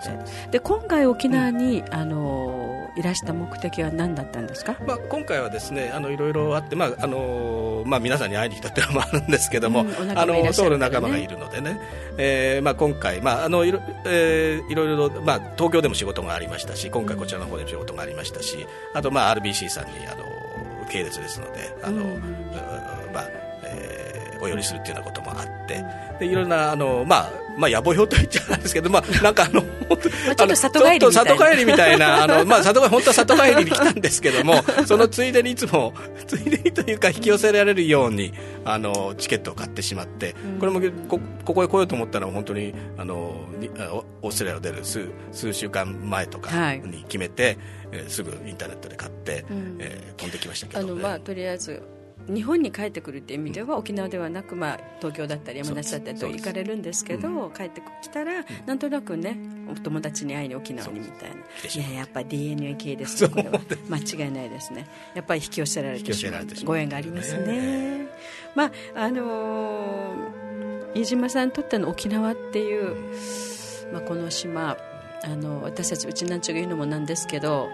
[0.50, 11.80] で今回沖縄に、うん、あのいらした目的は何だったんですか、まあ、今回はですねあのいろいろあって、まああのまあ、皆さんに会いに来たっていうのもあるんですけども、うん、あのソウル仲間がいるのでね、
[12.18, 22.20] えーまあ、今回、まああのいろえー、いろいろ、まあ、東京でも仕事がありましたし今回こちらの方でも仕事がありましたしあと、まあ、RBC さんにあの系列ですのであの、うん、
[23.12, 23.28] まあ
[23.62, 25.84] えー、お寄りするっていうようなこともあって
[26.20, 31.12] でいろんなあの、まあまあ、野暮表と言っちゃうんですけど、まあ、 なんかあの、ちょっと里帰りみたいな。
[31.12, 35.92] 里帰りみたいな、あの、まあ、里帰り、本当は里帰りに来たんですけども、そのついでにいつも、
[36.26, 38.32] ついでにというか、引き寄せられるように、
[38.64, 43.34] あの、チケットを買ってしまって、これもこ、ここへ来ようと思ったのは、本当に、あの、
[44.22, 47.56] オーストラリアを出る数数週間前とかに決めて、はい、
[47.92, 51.82] えー、すぐインターネットで買って、うん、えー、飛んできましたけど、ね、あの、まあ、とりあえず、
[52.32, 59.36] 日本に帰ってくるっていう意味では、沖縄ではなく、まあ、東京だったり山梨だったりと行かれるんですけど、帰ってきたら、なんとなくね
[59.70, 64.86] お友達に会いに沖縄にみたいないややっぱ DNA 系ですねこれは間違いないですね。
[65.14, 68.06] やっぱり引き寄せられてしまうご縁がありますね、
[68.54, 72.94] まああのー、飯島さんにとっての沖縄っていう、
[73.92, 74.76] まあ、この島
[75.22, 77.68] あの私たちうちなんちゅうが言うのもなんですけど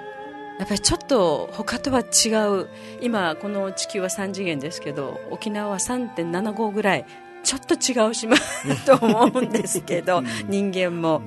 [0.59, 2.31] やっぱりちょっと他とは違
[2.63, 2.69] う。
[3.01, 7.05] 今この地球は3次元ですけど沖縄は3.75ぐらい。
[7.45, 8.35] ちょっと違う島
[8.85, 11.23] と思うんですけど 人間も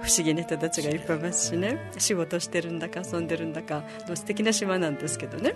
[0.00, 1.90] 不思議な人たちがいっぱいいますしね。
[1.98, 3.82] 仕事してるんだか遊んでるんだか
[4.14, 5.54] 素敵な島なんですけどね。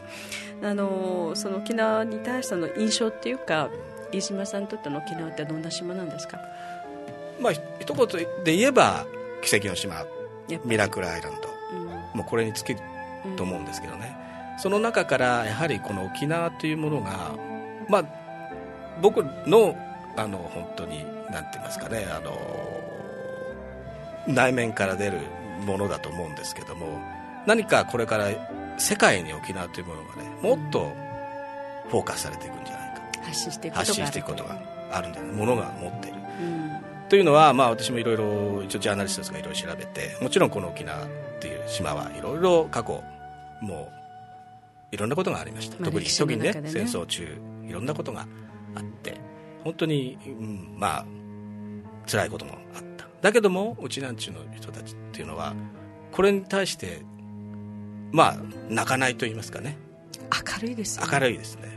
[0.63, 3.71] あのその沖縄に対しての印象っていうか
[4.13, 6.39] 飯島さんにとっての沖縄ってどんな島なんですか？
[7.41, 8.07] まあ一言
[8.45, 9.07] で言えば
[9.41, 10.05] 奇跡の島。
[10.67, 12.77] ミラクルアイランド、うん、もうこれにつき
[13.37, 14.17] と思うんですけどね、
[14.55, 17.35] うん、その中からやはりこの沖縄というものが、
[17.89, 18.05] まあ、
[19.01, 19.77] 僕の
[20.17, 22.37] あの本当になんて言いますかねあの
[24.27, 25.19] 内面から出る
[25.65, 27.01] ものだと思うんですけども
[27.47, 28.27] 何かこれから
[28.79, 30.93] 世界に沖縄というものがねもっと
[31.89, 33.03] フォーカスされていくんじゃないか。
[33.23, 34.59] 発信していく発信していくことが
[34.91, 41.09] あるんじゃないものが持っている、うん、というのは、まあ、私もいろいろ一応ジャーナリストですがいろいろ調べてもちろんこの沖縄っ
[41.41, 43.03] ていう島はいろいろ過去
[43.63, 43.91] も
[44.93, 47.27] ういろんなことがありました、まあ、特に特にね、ね、戦争中
[47.67, 48.27] いろんなことが
[48.75, 49.33] あって。
[49.65, 51.07] 本当に、うん、まあ
[52.07, 53.07] 辛いこともあった。
[53.21, 55.55] だけどもうちなんちゅうの人たちっていうのは
[56.11, 57.03] これに対して
[58.11, 58.37] まあ
[58.69, 59.77] 泣かないと言いますかね。
[60.33, 61.69] 明るいです、ね、明るいですね、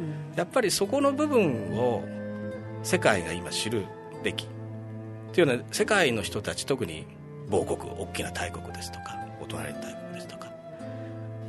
[0.00, 0.02] う
[0.34, 2.04] ん、やっぱりそこの部分を
[2.82, 3.84] 世界が今知る
[4.22, 4.48] べき。
[5.32, 7.06] というのは世界の人たち特に
[7.50, 9.95] 某国大きな大国ですとかお隣の大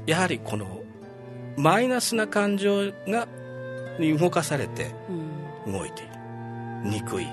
[0.07, 0.81] やはりこの
[1.55, 3.27] マイナスな感情が
[3.99, 4.95] に動かされて
[5.67, 6.11] 動いている、
[6.85, 7.27] うん、憎い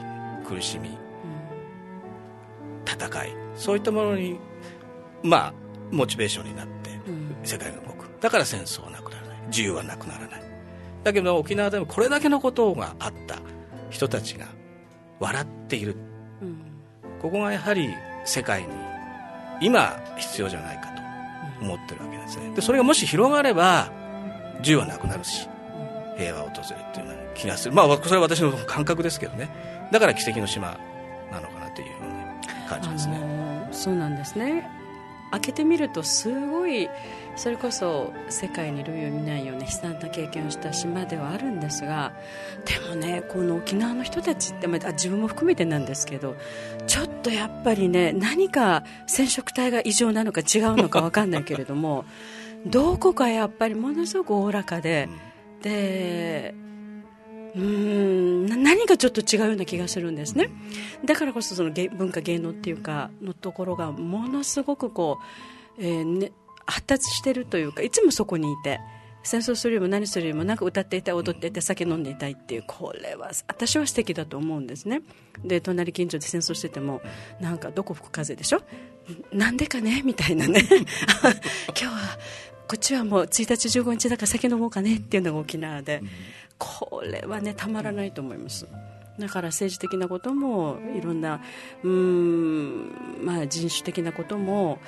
[0.46, 0.94] 苦しみ、うん、
[2.86, 3.34] 戦い。
[3.56, 4.38] そういったものに
[5.22, 5.54] まあ
[5.90, 6.90] モチベーションになって
[7.42, 8.10] 世界が動く。
[8.20, 9.38] だから戦争はなくならない。
[9.46, 10.42] 自由はなくならない。
[11.02, 13.38] だけど沖縄でもこれだけのことがあった。
[13.94, 14.46] 人たちが
[15.20, 15.94] 笑っている、
[16.42, 16.56] うん、
[17.22, 17.94] ここがやはり
[18.24, 18.68] 世界に
[19.60, 20.93] 今必要じゃないかと
[21.64, 22.54] 思ってるわけですね。
[22.54, 23.90] でそれがもし広がれば
[24.60, 25.48] 銃はなくなるし
[26.16, 27.74] 平和を訪れるというような気がする。
[27.74, 29.48] まあそれは私の感覚ですけどね。
[29.90, 30.78] だから奇跡の島
[31.32, 34.68] なのかなというふうに感じますね、そうなんですね。
[35.30, 36.88] 開けてみるとすごい
[37.36, 42.12] それこそ世界に類を見ないような悲惨な経験をした島ではあるんですが
[42.64, 46.36] でもねこの沖縄の人たちってあ自分も含めてなんですけど
[46.86, 52.04] ちょっとやっぱりね何か染色体が異常なのか違うのか分かんないけれども
[52.66, 55.08] どこかやっぱりものすごくおおらかで
[55.62, 56.54] で
[57.56, 58.46] うん。
[58.62, 60.50] 何かちょっと違うような気がするんですね。
[61.04, 65.18] だからこそその文化芸能っていうかのところがものすごくこ
[65.78, 66.32] う、えーね、
[66.66, 68.80] 発達しているというかいつもそこにいて
[69.22, 75.00] 戦争するよりも何するよりもなんか歌っていたい踊っていて酒飲んでいたいっていうこれは私は素敵だと思うんですね。
[75.42, 77.00] で隣近所で戦争してても
[77.40, 78.62] なんかどこ吹く風でしょ？
[79.32, 80.02] なんでかね？
[80.04, 80.62] みたいなね。
[80.68, 80.82] 今
[81.74, 82.18] 日は
[82.66, 86.02] こっちはもう1日15日だから酒飲もうかねっていうのが沖縄で、
[86.58, 88.66] これはねたまらないと思います。
[89.18, 91.40] だから政治的なこともいろんな
[91.84, 92.88] うん、
[93.22, 94.80] まあ、人種的なことも、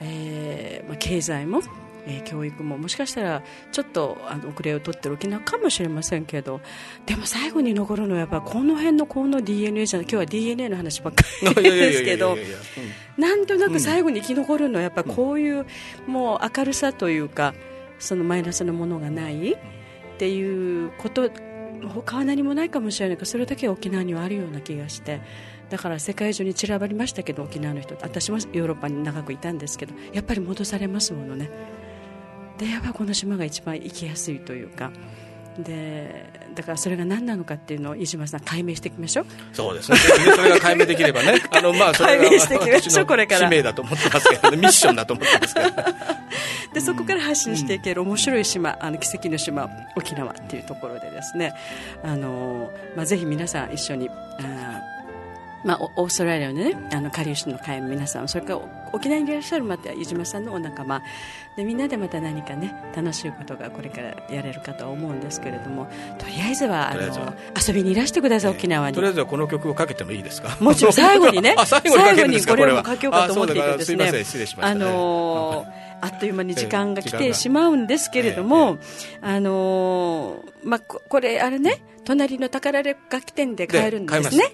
[0.00, 1.60] えーまあ、経済も
[2.06, 3.42] えー、教育ももしかしたら
[3.72, 6.60] ちょっとあの遅れを取ってる沖縄かもしれませんけど
[7.06, 11.24] でも最後に残るのはやっぱこの辺のこの DNA じゃない今日は DNA の話ばっか
[11.60, 12.36] りですけど
[13.16, 15.66] なんとなく最後に生き残るのはやっぱこういう、
[16.06, 17.54] もう明るさというか
[17.98, 19.56] そのマイナスのものがないっ
[20.18, 21.30] ていうこと
[21.88, 25.20] 他は何もないかもしれないけどそれだけ沖縄にはあるような気がして。
[25.70, 31.50] だから世界中に散らばりましたけど沖縄の人私もヨーロッパに長くいたんですけどやっぱり戻されますものね
[32.58, 34.90] でやっぱこの島が一番行きやすいというか。
[35.58, 39.26] でだからそれが何なのかっていうのを飯島さん解明していきましょう。
[39.52, 39.98] そうですね。
[39.98, 41.40] それが解明できればね。
[41.50, 42.50] あのまあそれが私
[42.96, 45.94] の使命だと思ってますけど、ね、ミッションだと思ってますから
[46.74, 51.54] でそこから発信していける面白い島、あの奇跡の島沖縄っていうところでですね。
[52.02, 54.80] あの、まあ、ぜひ皆さん一緒にあ
[55.64, 58.60] まあ、オーストラリアの,、ね、あの下流市の会員皆さんそれから
[58.92, 61.02] 沖縄にいらっしゃるまた飯島さんのお仲間。
[61.56, 65.88] でみんなでまた何かね楽しいことがこれからやれるかと思うんですけれども
[66.18, 67.34] とりあえずはあの
[67.66, 68.94] 遊びにいらしてください、沖縄に。
[68.94, 70.56] とりあえずはこの曲をかけてもいいですか？
[70.60, 70.92] もちろん。
[70.94, 71.56] 最後にね。
[71.66, 71.80] 最
[72.16, 74.12] 後にこれをかけようかと思っていてですね。
[74.60, 75.66] あの
[76.00, 78.78] あっという間に時間が来てしまうんですけれども、
[79.22, 84.44] あのまあ、これあれね隣の宝楽器店で買えるんですね。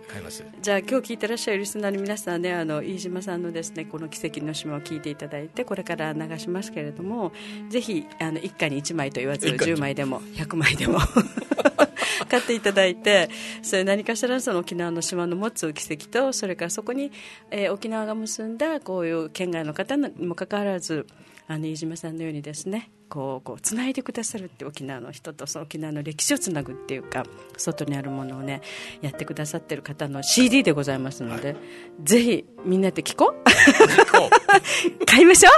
[0.62, 7.32] じゃあ今日聞いてらっしゃるリスナーの皆さんねあの飯島さんのですねこの奇跡の島を聞いていただいてこれから流しますけれども
[7.68, 11.00] ぜひあの一家に1枚と言わず10枚でも100枚でも
[12.30, 13.28] 買っていただいて
[13.62, 17.10] それ何かしらその沖縄の島の持つ奇跡とそれからそこに、
[17.50, 21.06] えー、沖縄が結んだこういう県外の方にもかかわらず
[21.48, 27.24] あの飯島さんのようにですねこうこうつないでくださるって沖縄の人とその沖縄の歴史をつなぐっていうか
[27.56, 28.62] 外にあるものをね
[29.02, 31.56] やってくださってる方の CD でございますので、はい、
[32.04, 33.44] ぜひみんなで聞こう。
[35.04, 35.52] 買いましょう。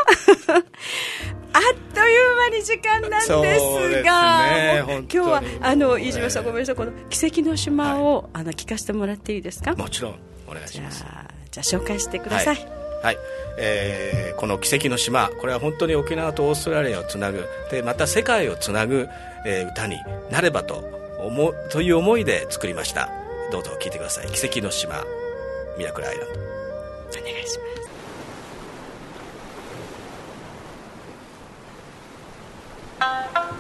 [1.55, 9.75] あっという間に時間なんですが、ね、今日はあの飯島さんごめんなさいこの奇跡の島を、はい、あの聞かせてもらっていいですか？
[9.75, 10.15] もちろん
[10.49, 11.01] お願いします。
[11.01, 13.19] じゃあじゃあ紹介してください、はいはい、
[13.57, 15.31] えー、この奇跡の島。
[15.41, 17.45] これは本当に沖縄とオーストラリアをつなぐ。
[17.71, 19.09] でまた世界をつなぐ、
[19.45, 19.97] えー、歌に
[20.31, 20.85] なればと
[21.19, 23.11] 思という思いで作りました。
[23.51, 24.29] どうぞ聴いてください。
[24.29, 25.05] 奇跡の島。
[25.77, 26.33] ミラクルアイランド。
[26.33, 26.37] お
[27.23, 27.65] 願いしま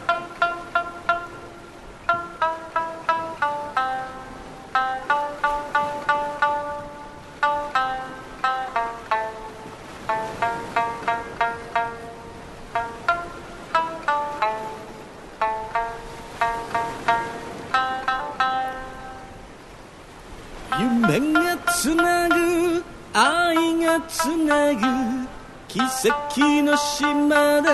[0.09, 0.11] す。
[21.12, 22.82] 夢がつなぐ
[23.12, 25.28] 愛がつなぐ
[25.68, 27.68] 奇跡の島で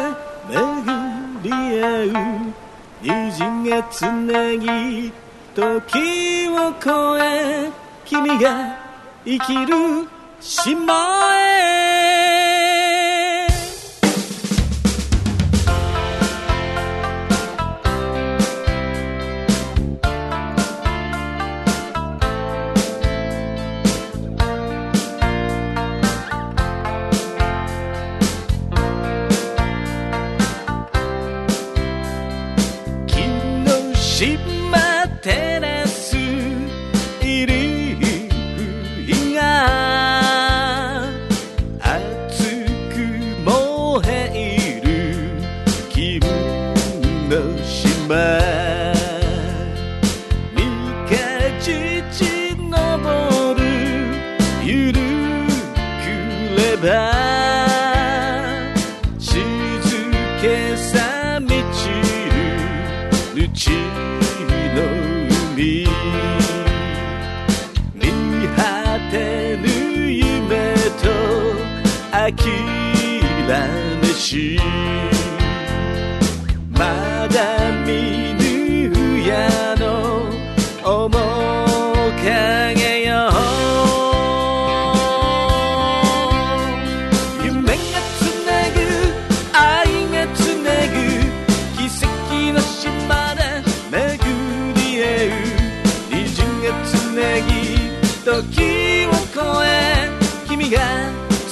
[0.49, 2.55] 巡り合う。
[3.01, 5.13] 虹がつなぎ
[5.55, 6.91] 時を越
[7.23, 7.71] え
[8.05, 8.77] 君が
[9.25, 10.09] 生きる
[10.41, 11.38] 島へ。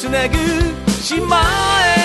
[0.07, 0.37] つなぐ
[1.03, 1.96] 島へ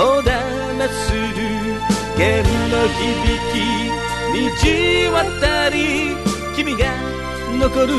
[0.00, 0.32] こだ
[0.78, 1.20] まする
[2.16, 3.60] 弦の響き
[4.32, 6.16] 虹渡り
[6.56, 6.88] 君が
[7.58, 7.92] 残る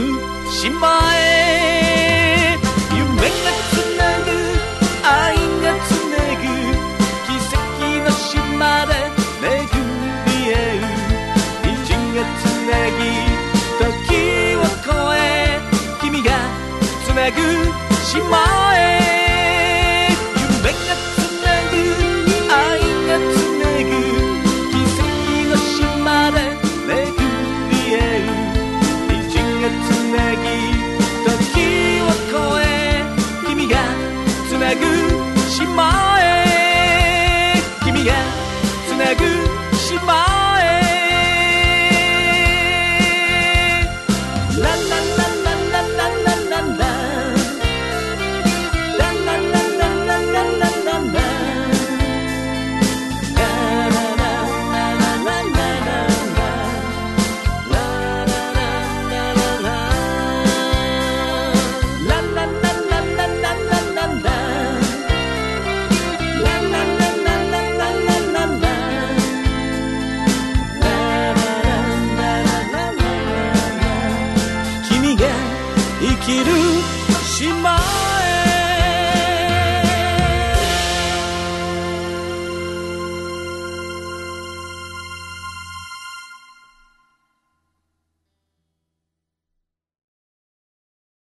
[0.50, 2.58] 島へ
[2.92, 3.30] 夢が
[3.70, 4.34] つなぐ
[5.06, 6.50] 愛がつなぐ
[7.28, 7.62] 奇跡
[8.04, 8.92] の島で
[9.40, 9.54] 巡
[10.26, 10.90] り合う
[11.68, 11.86] 虹
[12.16, 13.00] がつなぎ
[13.78, 15.22] 時を越え
[16.02, 16.28] 君が
[17.06, 17.38] つなぐ
[18.04, 18.71] 島へ